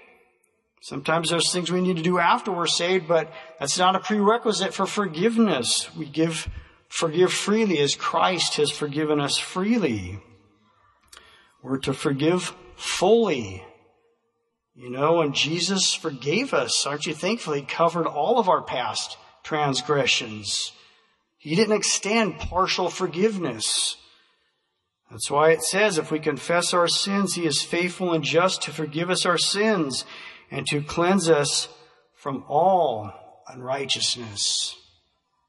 Sometimes 0.80 1.30
there's 1.30 1.52
things 1.52 1.70
we 1.70 1.80
need 1.80 1.96
to 1.96 2.02
do 2.02 2.18
after 2.18 2.50
we're 2.50 2.66
saved, 2.66 3.06
but 3.06 3.32
that's 3.58 3.78
not 3.78 3.96
a 3.96 4.00
prerequisite 4.00 4.72
for 4.72 4.86
forgiveness. 4.86 5.94
We 5.96 6.06
give, 6.06 6.48
forgive 6.88 7.32
freely 7.32 7.78
as 7.80 7.94
Christ 7.94 8.56
has 8.56 8.70
forgiven 8.70 9.20
us 9.20 9.36
freely. 9.36 10.20
We're 11.62 11.78
to 11.78 11.92
forgive 11.92 12.54
fully. 12.76 13.64
You 14.74 14.90
know, 14.90 15.20
and 15.20 15.34
Jesus 15.34 15.94
forgave 15.94 16.54
us. 16.54 16.86
Aren't 16.86 17.06
you 17.06 17.14
thankful? 17.14 17.52
He 17.52 17.62
covered 17.62 18.06
all 18.06 18.38
of 18.38 18.48
our 18.48 18.62
past 18.62 19.18
transgressions. 19.42 20.72
He 21.38 21.54
didn't 21.54 21.76
extend 21.76 22.38
partial 22.38 22.88
forgiveness. 22.88 23.96
That's 25.10 25.30
why 25.30 25.50
it 25.50 25.62
says 25.62 25.98
if 25.98 26.10
we 26.10 26.20
confess 26.20 26.72
our 26.72 26.88
sins, 26.88 27.34
He 27.34 27.44
is 27.44 27.62
faithful 27.62 28.12
and 28.12 28.24
just 28.24 28.62
to 28.62 28.72
forgive 28.72 29.10
us 29.10 29.26
our 29.26 29.36
sins 29.36 30.06
and 30.50 30.66
to 30.68 30.82
cleanse 30.82 31.28
us 31.28 31.68
from 32.14 32.44
all 32.48 33.12
unrighteousness. 33.48 34.76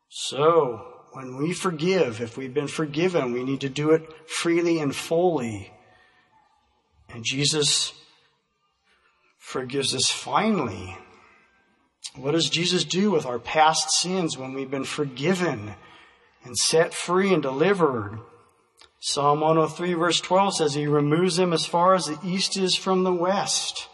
So, 0.09 0.85
when 1.13 1.37
we 1.37 1.53
forgive, 1.53 2.19
if 2.19 2.37
we've 2.37 2.53
been 2.53 2.67
forgiven, 2.67 3.31
we 3.31 3.43
need 3.43 3.61
to 3.61 3.69
do 3.69 3.91
it 3.91 4.03
freely 4.27 4.79
and 4.79 4.95
fully. 4.95 5.71
And 7.13 7.23
Jesus 7.23 7.93
forgives 9.37 9.93
us 9.93 10.09
finally. 10.09 10.97
What 12.15 12.31
does 12.31 12.49
Jesus 12.49 12.83
do 12.83 13.11
with 13.11 13.25
our 13.25 13.39
past 13.39 13.91
sins 13.91 14.37
when 14.37 14.53
we've 14.53 14.71
been 14.71 14.83
forgiven 14.83 15.75
and 16.43 16.57
set 16.57 16.93
free 16.93 17.31
and 17.31 17.41
delivered? 17.41 18.19
Psalm 18.99 19.41
103 19.41 19.93
verse 19.93 20.19
12 20.21 20.55
says 20.55 20.73
he 20.73 20.87
removes 20.87 21.35
them 21.35 21.53
as 21.53 21.65
far 21.65 21.93
as 21.93 22.07
the 22.07 22.17
east 22.25 22.57
is 22.57 22.75
from 22.75 23.03
the 23.03 23.13
west. 23.13 23.87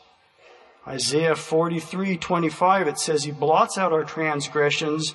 Isaiah 0.87 1.35
43, 1.35 2.17
25, 2.17 2.87
it 2.87 2.97
says 2.97 3.23
he 3.23 3.31
blots 3.31 3.77
out 3.77 3.91
our 3.91 4.05
transgressions 4.05 5.13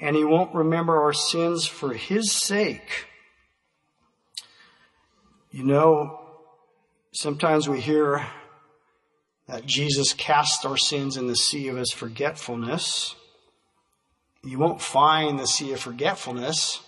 and 0.00 0.16
he 0.16 0.24
won't 0.24 0.54
remember 0.54 1.00
our 1.00 1.12
sins 1.12 1.66
for 1.66 1.92
his 1.92 2.32
sake. 2.32 3.06
You 5.52 5.62
know, 5.62 6.23
sometimes 7.14 7.68
we 7.68 7.80
hear 7.80 8.26
that 9.46 9.66
Jesus 9.66 10.12
cast 10.12 10.66
our 10.66 10.76
sins 10.76 11.16
in 11.16 11.26
the 11.26 11.36
sea 11.36 11.68
of 11.68 11.76
his 11.76 11.92
forgetfulness. 11.92 13.14
You 14.42 14.58
won't 14.58 14.82
find 14.82 15.38
the 15.38 15.46
sea 15.46 15.72
of 15.72 15.80
forgetfulness 15.80 16.80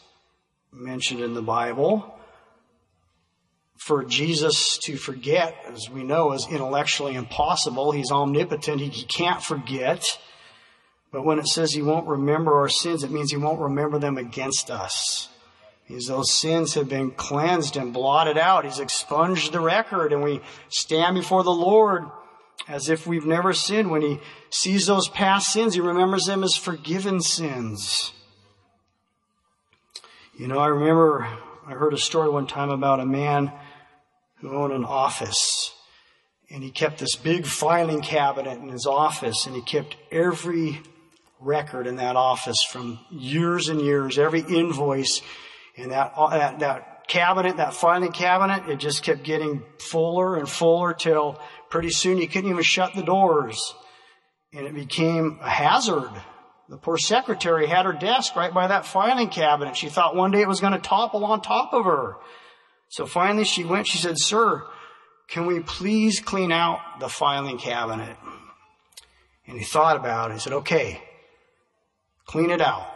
mentioned 0.72 1.20
in 1.20 1.34
the 1.34 1.42
Bible. 1.42 2.12
For 3.78 4.04
Jesus 4.04 4.78
to 4.84 4.96
forget, 4.96 5.54
as 5.66 5.88
we 5.88 6.02
know, 6.02 6.32
is 6.32 6.46
intellectually 6.50 7.14
impossible. 7.14 7.92
He's 7.92 8.10
omnipotent. 8.10 8.80
He, 8.80 8.88
he 8.88 9.04
can't 9.04 9.42
forget. 9.42 10.04
But 11.12 11.24
when 11.24 11.38
it 11.38 11.46
says 11.46 11.72
he 11.72 11.82
won't 11.82 12.08
remember 12.08 12.54
our 12.54 12.68
sins, 12.68 13.04
it 13.04 13.10
means 13.10 13.30
he 13.30 13.36
won't 13.36 13.60
remember 13.60 13.98
them 13.98 14.18
against 14.18 14.70
us. 14.70 15.28
Because 15.87 16.07
those 16.07 16.33
sins 16.33 16.75
have 16.75 16.88
been 16.88 17.12
cleansed 17.12 17.77
and 17.77 17.92
blotted 17.92 18.37
out. 18.37 18.64
He's 18.64 18.81
expunged 18.81 19.53
the 19.53 19.61
record 19.61 20.12
and 20.12 20.22
we 20.22 20.40
stand 20.68 21.14
before 21.14 21.44
the 21.44 21.53
Lord 21.53 22.05
as 22.68 22.88
if 22.88 23.07
we've 23.07 23.27
never 23.27 23.53
sinned. 23.53 23.90
When 23.90 24.03
he 24.03 24.18
sees 24.51 24.87
those 24.87 25.09
past 25.09 25.53
sins, 25.53 25.75
he 25.75 25.81
remembers 25.81 26.25
them 26.25 26.42
as 26.42 26.57
forgiven 26.57 27.20
sins. 27.20 28.12
You 30.37 30.49
know, 30.49 30.59
I 30.59 30.66
remember 30.66 31.27
I 31.66 31.72
heard 31.72 31.94
a 31.94 31.99
story 31.99 32.29
one 32.29 32.46
time 32.46 32.70
about 32.70 33.01
a 33.01 33.07
man 33.07 33.53
who 34.40 34.55
owned 34.55 34.72
an 34.72 34.85
office. 34.85 35.72
And 36.51 36.62
he 36.62 36.70
kept 36.70 36.99
this 36.99 37.16
big 37.16 37.46
filing 37.46 38.03
cabinet 38.03 38.59
in 38.61 38.68
his 38.68 38.87
office, 38.87 39.46
and 39.46 39.57
he 39.57 39.62
kept 39.62 39.96
every 40.12 40.81
record 41.40 41.87
in 41.87 41.96
that 41.96 42.14
office 42.16 42.62
from 42.70 43.01
years 43.11 43.68
and 43.68 43.81
years, 43.81 44.16
every 44.18 44.40
invoice 44.40 45.22
in 45.76 45.90
that, 45.90 46.14
that, 46.16 46.58
that 46.60 46.96
cabinet, 47.06 47.58
that 47.58 47.74
filing 47.74 48.12
cabinet, 48.12 48.68
it 48.68 48.76
just 48.76 49.02
kept 49.02 49.22
getting 49.22 49.62
fuller 49.78 50.36
and 50.36 50.48
fuller 50.48 50.94
till 50.94 51.40
pretty 51.70 51.90
soon 51.90 52.18
you 52.18 52.28
couldn't 52.28 52.50
even 52.50 52.62
shut 52.62 52.94
the 52.94 53.02
doors. 53.02 53.74
And 54.52 54.66
it 54.66 54.74
became 54.74 55.38
a 55.42 55.50
hazard. 55.50 56.10
The 56.68 56.78
poor 56.78 56.98
secretary 56.98 57.66
had 57.66 57.84
her 57.84 57.92
desk 57.92 58.34
right 58.34 58.52
by 58.52 58.66
that 58.68 58.86
filing 58.86 59.28
cabinet. 59.28 59.76
She 59.76 59.88
thought 59.88 60.16
one 60.16 60.30
day 60.30 60.40
it 60.40 60.48
was 60.48 60.60
going 60.60 60.72
to 60.72 60.78
topple 60.78 61.24
on 61.24 61.42
top 61.42 61.72
of 61.72 61.84
her. 61.84 62.16
So 62.88 63.06
finally 63.06 63.44
she 63.44 63.64
went, 63.64 63.86
she 63.86 63.98
said, 63.98 64.18
Sir, 64.18 64.64
can 65.28 65.46
we 65.46 65.60
please 65.60 66.20
clean 66.20 66.50
out 66.50 66.80
the 67.00 67.08
filing 67.08 67.58
cabinet? 67.58 68.16
And 69.46 69.58
he 69.58 69.64
thought 69.64 69.96
about 69.96 70.30
it. 70.30 70.34
He 70.34 70.40
said, 70.40 70.54
Okay, 70.54 71.02
clean 72.24 72.50
it 72.50 72.60
out. 72.60 72.86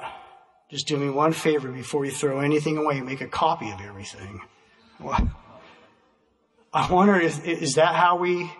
Just 0.70 0.86
do 0.86 0.96
me 0.96 1.10
one 1.10 1.32
favor 1.32 1.68
before 1.68 2.04
you 2.04 2.12
throw 2.12 2.40
anything 2.40 2.78
away. 2.78 3.00
Make 3.00 3.20
a 3.20 3.26
copy 3.26 3.70
of 3.70 3.80
everything. 3.80 4.40
Well, 5.00 5.28
I 6.72 6.92
wonder, 6.92 7.18
is, 7.18 7.40
is 7.40 7.74
that 7.74 7.96
how 7.96 8.16
we 8.16 8.50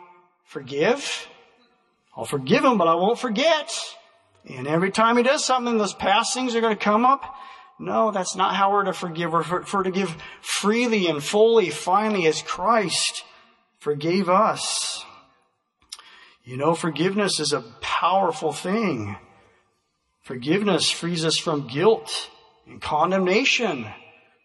forgive? 0.45 1.29
I'll 2.17 2.25
forgive 2.25 2.65
him, 2.65 2.79
but 2.79 2.89
I 2.89 2.95
won't 2.95 3.19
forget. 3.19 3.73
And 4.49 4.67
every 4.67 4.91
time 4.91 5.17
he 5.17 5.23
does 5.23 5.45
something, 5.45 5.79
those 5.79 5.95
past 5.95 6.35
things 6.35 6.57
are 6.57 6.61
going 6.61 6.77
to 6.77 6.85
come 6.85 7.05
up. 7.05 7.37
No, 7.79 8.11
that's 8.11 8.35
not 8.35 8.57
how 8.57 8.73
we're 8.73 8.85
to 8.85 8.93
forgive. 8.93 9.33
We're 9.33 9.45
for, 9.45 9.63
for 9.63 9.83
to 9.85 9.91
give 9.91 10.15
freely 10.41 11.07
and 11.07 11.23
fully, 11.23 11.71
finally, 11.71 12.27
as 12.27 12.43
Christ 12.43 13.25
forgave 13.79 14.29
us. 14.29 15.05
You 16.45 16.57
know, 16.57 16.75
forgiveness 16.75 17.39
is 17.39 17.53
a 17.53 17.63
powerful 17.81 18.53
thing. 18.53 19.17
Forgiveness 20.31 20.93
frees 20.93 21.25
us 21.25 21.39
from 21.39 21.67
guilt 21.67 22.31
and 22.65 22.81
condemnation. 22.81 23.87
It 23.87 23.93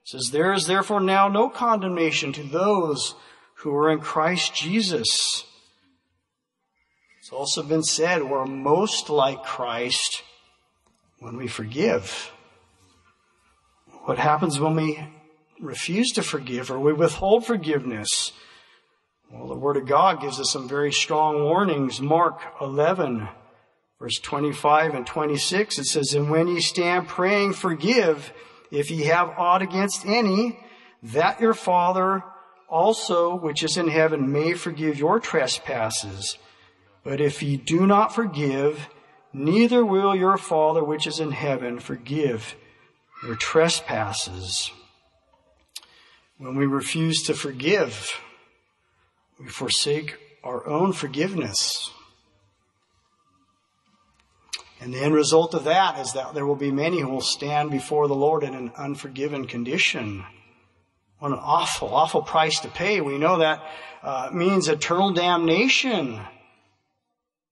says, 0.05 0.31
There 0.31 0.51
is 0.51 0.65
therefore 0.65 0.99
now 0.99 1.27
no 1.27 1.47
condemnation 1.47 2.33
to 2.33 2.41
those 2.41 3.13
who 3.57 3.75
are 3.75 3.91
in 3.91 3.99
Christ 3.99 4.55
Jesus. 4.55 5.43
It's 7.19 7.31
also 7.31 7.61
been 7.61 7.83
said 7.83 8.23
we're 8.23 8.47
most 8.47 9.11
like 9.11 9.43
Christ 9.43 10.23
when 11.19 11.37
we 11.37 11.45
forgive. 11.47 12.31
What 14.05 14.17
happens 14.17 14.59
when 14.59 14.75
we 14.75 15.07
refuse 15.61 16.11
to 16.13 16.23
forgive 16.23 16.71
or 16.71 16.79
we 16.79 16.93
withhold 16.93 17.45
forgiveness? 17.45 18.31
Well, 19.31 19.49
the 19.49 19.55
Word 19.55 19.77
of 19.77 19.85
God 19.85 20.19
gives 20.19 20.39
us 20.39 20.49
some 20.49 20.67
very 20.67 20.91
strong 20.91 21.43
warnings. 21.43 22.01
Mark 22.01 22.41
11, 22.59 23.29
verse 23.99 24.19
25 24.19 24.93
and 24.93 25.07
26, 25.07 25.79
it 25.79 25.85
says, 25.85 26.13
And 26.13 26.29
when 26.29 26.47
ye 26.47 26.59
stand 26.59 27.07
praying, 27.07 27.53
forgive 27.53 28.33
if 28.71 28.91
ye 28.91 29.03
have 29.03 29.29
aught 29.37 29.61
against 29.61 30.05
any, 30.05 30.59
that 31.03 31.39
your 31.39 31.53
Father 31.53 32.23
also 32.67 33.35
which 33.35 33.63
is 33.63 33.77
in 33.77 33.87
heaven 33.87 34.31
may 34.31 34.53
forgive 34.53 34.97
your 34.97 35.19
trespasses. 35.19 36.37
But 37.03 37.21
if 37.21 37.43
ye 37.43 37.57
do 37.57 37.85
not 37.85 38.13
forgive, 38.13 38.89
neither 39.31 39.85
will 39.85 40.15
your 40.15 40.37
Father 40.37 40.83
which 40.83 41.05
is 41.05 41.19
in 41.19 41.31
heaven 41.31 41.79
forgive 41.79 42.55
your 43.23 43.35
trespasses. 43.35 44.71
When 46.37 46.55
we 46.55 46.65
refuse 46.65 47.21
to 47.23 47.33
forgive, 47.33 48.19
we 49.39 49.47
forsake 49.47 50.17
our 50.43 50.67
own 50.67 50.91
forgiveness. 50.91 51.91
And 54.85 54.93
the 54.93 55.01
end 55.01 55.15
result 55.15 55.55
of 55.55 55.63
that 55.63 55.97
is 55.97 56.13
that 56.13 56.35
there 56.35 56.45
will 56.45 56.55
be 56.55 56.69
many 56.69 56.99
who 56.99 57.09
will 57.09 57.19
stand 57.19 57.71
before 57.71 58.07
the 58.07 58.13
Lord 58.13 58.43
in 58.43 58.53
an 58.53 58.71
unforgiven 58.77 59.47
condition. 59.47 60.23
What 61.17 61.31
an 61.31 61.39
awful, 61.41 61.91
awful 61.91 62.21
price 62.21 62.59
to 62.59 62.67
pay. 62.67 63.01
We 63.01 63.17
know 63.17 63.39
that 63.39 63.63
uh, 64.03 64.29
means 64.31 64.67
eternal 64.67 65.11
damnation 65.11 66.21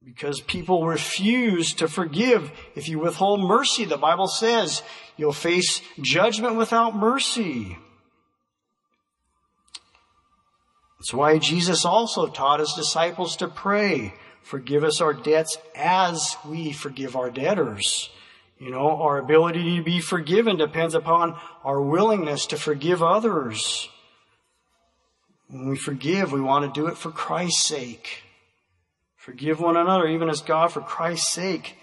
because 0.06 0.42
people 0.42 0.86
refuse 0.86 1.74
to 1.74 1.88
forgive. 1.88 2.52
If 2.76 2.88
you 2.88 3.00
withhold 3.00 3.42
mercy, 3.42 3.86
the 3.86 3.98
Bible 3.98 4.28
says 4.28 4.84
you'll 5.18 5.34
face 5.34 5.82
judgment 6.00 6.56
without 6.56 6.96
mercy. 6.96 7.80
That's 11.00 11.16
why 11.16 11.40
Jesus 11.40 11.84
also 11.84 12.28
taught 12.28 12.60
his 12.60 12.74
disciples 12.74 13.38
to 13.38 13.48
pray, 13.48 14.14
forgive 14.44 14.84
us 14.84 15.02
our 15.02 15.14
debts 15.14 15.58
as 15.76 16.38
we 16.46 16.72
forgive 16.72 17.16
our 17.16 17.30
debtors. 17.30 18.10
You 18.60 18.72
know, 18.72 19.02
our 19.02 19.18
ability 19.18 19.78
to 19.78 19.84
be 19.84 20.00
forgiven 20.00 20.58
depends 20.58 20.96
upon 20.96 21.38
our 21.64 21.82
willingness 21.82 22.46
to 22.48 22.58
forgive 22.58 23.02
others. 23.02 23.90
When 25.50 25.70
we 25.70 25.78
forgive, 25.78 26.32
we 26.32 26.42
want 26.42 26.66
to 26.66 26.80
do 26.80 26.88
it 26.88 26.98
for 26.98 27.12
Christ's 27.12 27.68
sake. 27.68 28.24
Forgive 29.18 29.60
one 29.60 29.78
another, 29.78 30.08
even 30.08 30.30
as 30.30 30.42
God, 30.42 30.72
for 30.72 30.82
Christ's 30.82 31.32
sake, 31.32 31.78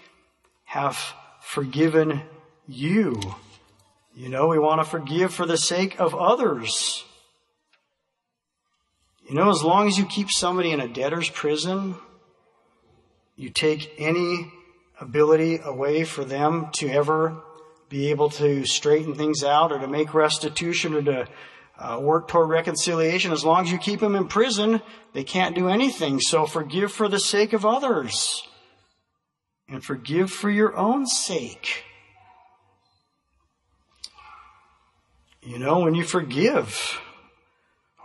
have 0.65 0.97
forgiven 1.41 2.21
you. 2.67 3.19
You 4.15 4.29
know, 4.29 4.47
we 4.47 4.59
want 4.59 4.81
to 4.81 4.89
forgive 4.89 5.33
for 5.33 5.45
the 5.45 5.57
sake 5.57 5.99
of 5.99 6.13
others. 6.13 7.03
You 9.27 9.35
know, 9.35 9.49
as 9.49 9.63
long 9.63 9.87
as 9.87 9.97
you 9.97 10.05
keep 10.05 10.29
somebody 10.29 10.71
in 10.71 10.81
a 10.81 10.87
debtor's 10.87 11.29
prison, 11.29 11.95
you 13.35 13.49
take 13.49 13.93
any 13.97 14.51
ability 14.99 15.59
away 15.63 16.03
for 16.03 16.23
them 16.23 16.69
to 16.73 16.89
ever 16.89 17.41
be 17.89 18.09
able 18.09 18.29
to 18.29 18.65
straighten 18.65 19.15
things 19.15 19.43
out 19.43 19.71
or 19.71 19.79
to 19.79 19.87
make 19.87 20.13
restitution 20.13 20.93
or 20.93 21.01
to 21.01 21.27
uh, 21.77 21.99
work 21.99 22.27
toward 22.27 22.49
reconciliation. 22.49 23.31
As 23.31 23.43
long 23.43 23.65
as 23.65 23.71
you 23.71 23.77
keep 23.77 23.99
them 23.99 24.15
in 24.15 24.27
prison, 24.27 24.81
they 25.13 25.23
can't 25.23 25.55
do 25.55 25.67
anything. 25.67 26.19
So 26.19 26.45
forgive 26.45 26.91
for 26.91 27.09
the 27.09 27.19
sake 27.19 27.53
of 27.53 27.65
others 27.65 28.47
and 29.67 29.83
forgive 29.83 30.31
for 30.31 30.49
your 30.49 30.75
own 30.77 31.05
sake. 31.05 31.83
You 35.41 35.57
know, 35.57 35.79
when 35.79 35.95
you 35.95 36.03
forgive, 36.03 36.99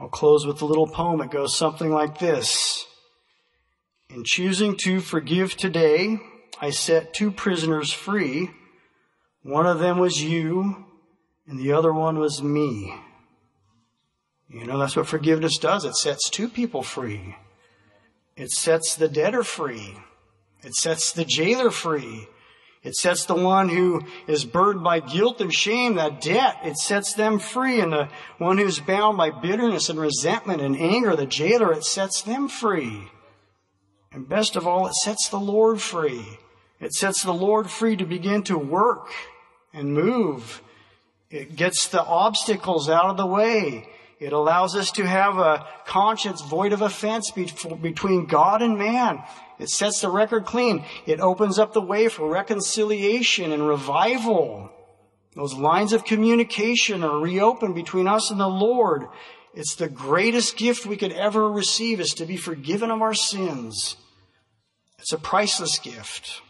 I'll 0.00 0.08
close 0.08 0.46
with 0.46 0.62
a 0.62 0.66
little 0.66 0.86
poem. 0.86 1.20
It 1.20 1.30
goes 1.30 1.54
something 1.54 1.90
like 1.90 2.18
this. 2.18 2.86
In 4.08 4.22
choosing 4.24 4.76
to 4.84 5.00
forgive 5.00 5.56
today, 5.56 6.18
I 6.60 6.70
set 6.70 7.12
two 7.12 7.30
prisoners 7.32 7.92
free. 7.92 8.50
One 9.42 9.66
of 9.66 9.80
them 9.80 9.98
was 9.98 10.22
you, 10.22 10.86
and 11.46 11.58
the 11.58 11.72
other 11.72 11.92
one 11.92 12.18
was 12.18 12.42
me. 12.42 12.94
You 14.48 14.64
know, 14.64 14.78
that's 14.78 14.96
what 14.96 15.08
forgiveness 15.08 15.58
does. 15.58 15.84
It 15.84 15.96
sets 15.96 16.30
two 16.30 16.48
people 16.48 16.82
free. 16.82 17.36
It 18.36 18.50
sets 18.50 18.94
the 18.94 19.08
debtor 19.08 19.42
free. 19.42 19.96
It 20.62 20.74
sets 20.74 21.12
the 21.12 21.24
jailer 21.24 21.70
free. 21.70 22.28
It 22.84 22.94
sets 22.94 23.24
the 23.24 23.34
one 23.34 23.68
who 23.68 24.02
is 24.28 24.44
burdened 24.44 24.84
by 24.84 25.00
guilt 25.00 25.40
and 25.40 25.52
shame, 25.52 25.96
that 25.96 26.20
debt, 26.20 26.58
it 26.62 26.76
sets 26.76 27.14
them 27.14 27.40
free. 27.40 27.80
And 27.80 27.92
the 27.92 28.08
one 28.38 28.58
who's 28.58 28.78
bound 28.78 29.18
by 29.18 29.30
bitterness 29.30 29.88
and 29.88 29.98
resentment 29.98 30.62
and 30.62 30.76
anger, 30.76 31.16
the 31.16 31.26
jailer, 31.26 31.72
it 31.72 31.82
sets 31.82 32.22
them 32.22 32.46
free. 32.48 33.10
And 34.16 34.26
best 34.26 34.56
of 34.56 34.66
all, 34.66 34.86
it 34.86 34.94
sets 34.94 35.28
the 35.28 35.38
Lord 35.38 35.78
free. 35.78 36.38
It 36.80 36.94
sets 36.94 37.22
the 37.22 37.34
Lord 37.34 37.68
free 37.68 37.96
to 37.96 38.06
begin 38.06 38.42
to 38.44 38.56
work 38.56 39.10
and 39.74 39.92
move. 39.92 40.62
It 41.28 41.54
gets 41.54 41.88
the 41.88 42.02
obstacles 42.02 42.88
out 42.88 43.10
of 43.10 43.18
the 43.18 43.26
way. 43.26 43.90
It 44.18 44.32
allows 44.32 44.74
us 44.74 44.90
to 44.92 45.06
have 45.06 45.36
a 45.36 45.66
conscience 45.84 46.40
void 46.40 46.72
of 46.72 46.80
offense 46.80 47.30
between 47.30 48.24
God 48.24 48.62
and 48.62 48.78
man. 48.78 49.22
It 49.58 49.68
sets 49.68 50.00
the 50.00 50.08
record 50.08 50.46
clean. 50.46 50.86
It 51.04 51.20
opens 51.20 51.58
up 51.58 51.74
the 51.74 51.82
way 51.82 52.08
for 52.08 52.26
reconciliation 52.26 53.52
and 53.52 53.68
revival. 53.68 54.72
Those 55.34 55.52
lines 55.52 55.92
of 55.92 56.06
communication 56.06 57.04
are 57.04 57.18
reopened 57.18 57.74
between 57.74 58.08
us 58.08 58.30
and 58.30 58.40
the 58.40 58.48
Lord. 58.48 59.08
It's 59.52 59.74
the 59.74 59.90
greatest 59.90 60.56
gift 60.56 60.86
we 60.86 60.96
could 60.96 61.12
ever 61.12 61.52
receive 61.52 62.00
is 62.00 62.14
to 62.14 62.24
be 62.24 62.38
forgiven 62.38 62.90
of 62.90 63.02
our 63.02 63.12
sins. 63.12 63.96
It's 64.98 65.12
a 65.12 65.18
priceless 65.18 65.78
gift. 65.78 66.42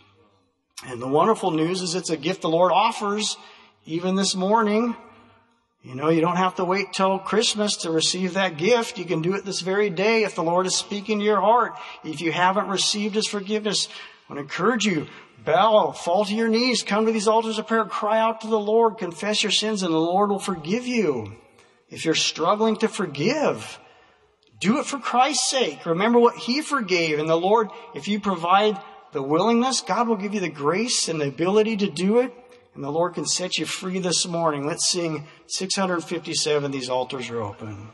And 0.87 1.01
the 1.01 1.09
wonderful 1.09 1.51
news 1.51 1.83
is 1.83 1.95
it's 1.95 2.11
a 2.11 2.17
gift 2.17 2.43
the 2.43 2.49
Lord 2.49 2.73
offers 2.73 3.37
even 3.85 4.15
this 4.15 4.35
morning. 4.35 4.95
You 5.83 5.95
know, 5.95 6.09
you 6.09 6.21
don't 6.21 6.37
have 6.37 6.57
to 6.57 6.65
wait 6.65 6.93
till 6.93 7.19
Christmas 7.19 7.77
to 7.79 7.91
receive 7.91 8.35
that 8.35 8.57
gift. 8.57 8.99
You 8.99 9.05
can 9.05 9.23
do 9.23 9.35
it 9.35 9.45
this 9.45 9.61
very 9.61 9.89
day 9.89 10.25
if 10.25 10.35
the 10.35 10.43
Lord 10.43 10.67
is 10.67 10.77
speaking 10.77 11.21
to 11.21 11.25
your 11.25 11.41
heart. 11.41 11.75
If 12.05 12.21
you 12.21 12.33
haven't 12.33 12.69
received 12.69 13.15
His 13.15 13.29
forgiveness, 13.29 13.89
I 14.29 14.33
want 14.33 14.39
to 14.39 14.43
encourage 14.43 14.85
you, 14.85 15.07
bow, 15.45 15.93
fall 15.93 16.25
to 16.25 16.35
your 16.35 16.49
knees, 16.49 16.83
come 16.83 17.07
to 17.07 17.13
these 17.13 17.29
altars 17.29 17.59
of 17.59 17.69
prayer, 17.69 17.85
cry 17.85 18.19
out 18.19 18.41
to 18.41 18.49
the 18.49 18.59
Lord, 18.59 18.99
confess 18.99 19.45
your 19.45 19.53
sins, 19.53 19.85
and 19.85 19.95
the 19.95 19.99
Lord 19.99 20.31
will 20.31 20.41
forgive 20.41 20.87
you. 20.87 21.37
If 21.89 22.05
you're 22.05 22.15
struggling 22.15 22.77
to 22.79 22.89
forgive, 22.89 23.79
do 24.61 24.79
it 24.79 24.87
for 24.87 24.99
Christ's 24.99 25.51
sake. 25.51 25.85
Remember 25.87 26.19
what 26.19 26.37
He 26.37 26.63
forgave. 26.63 27.19
And 27.19 27.29
the 27.29 27.37
Lord, 27.37 27.69
if 27.95 28.09
you 28.09 28.21
provide 28.21 28.81
the 29.13 29.23
willingness, 29.23 29.81
God 29.81 30.09
will 30.09 30.17
give 30.17 30.35
you 30.35 30.41
the 30.41 30.49
grace 30.49 31.09
and 31.09 31.21
the 31.21 31.29
ability 31.29 31.77
to 31.79 31.91
do 31.91 32.19
it. 32.19 32.33
And 32.75 32.85
the 32.85 32.91
Lord 32.91 33.15
can 33.15 33.25
set 33.25 33.57
you 33.57 33.65
free 33.65 33.99
this 33.99 34.27
morning. 34.27 34.67
Let's 34.67 34.91
sing 34.91 35.27
657. 35.47 36.71
These 36.71 36.91
altars 36.91 37.31
are 37.31 37.41
open. 37.41 37.89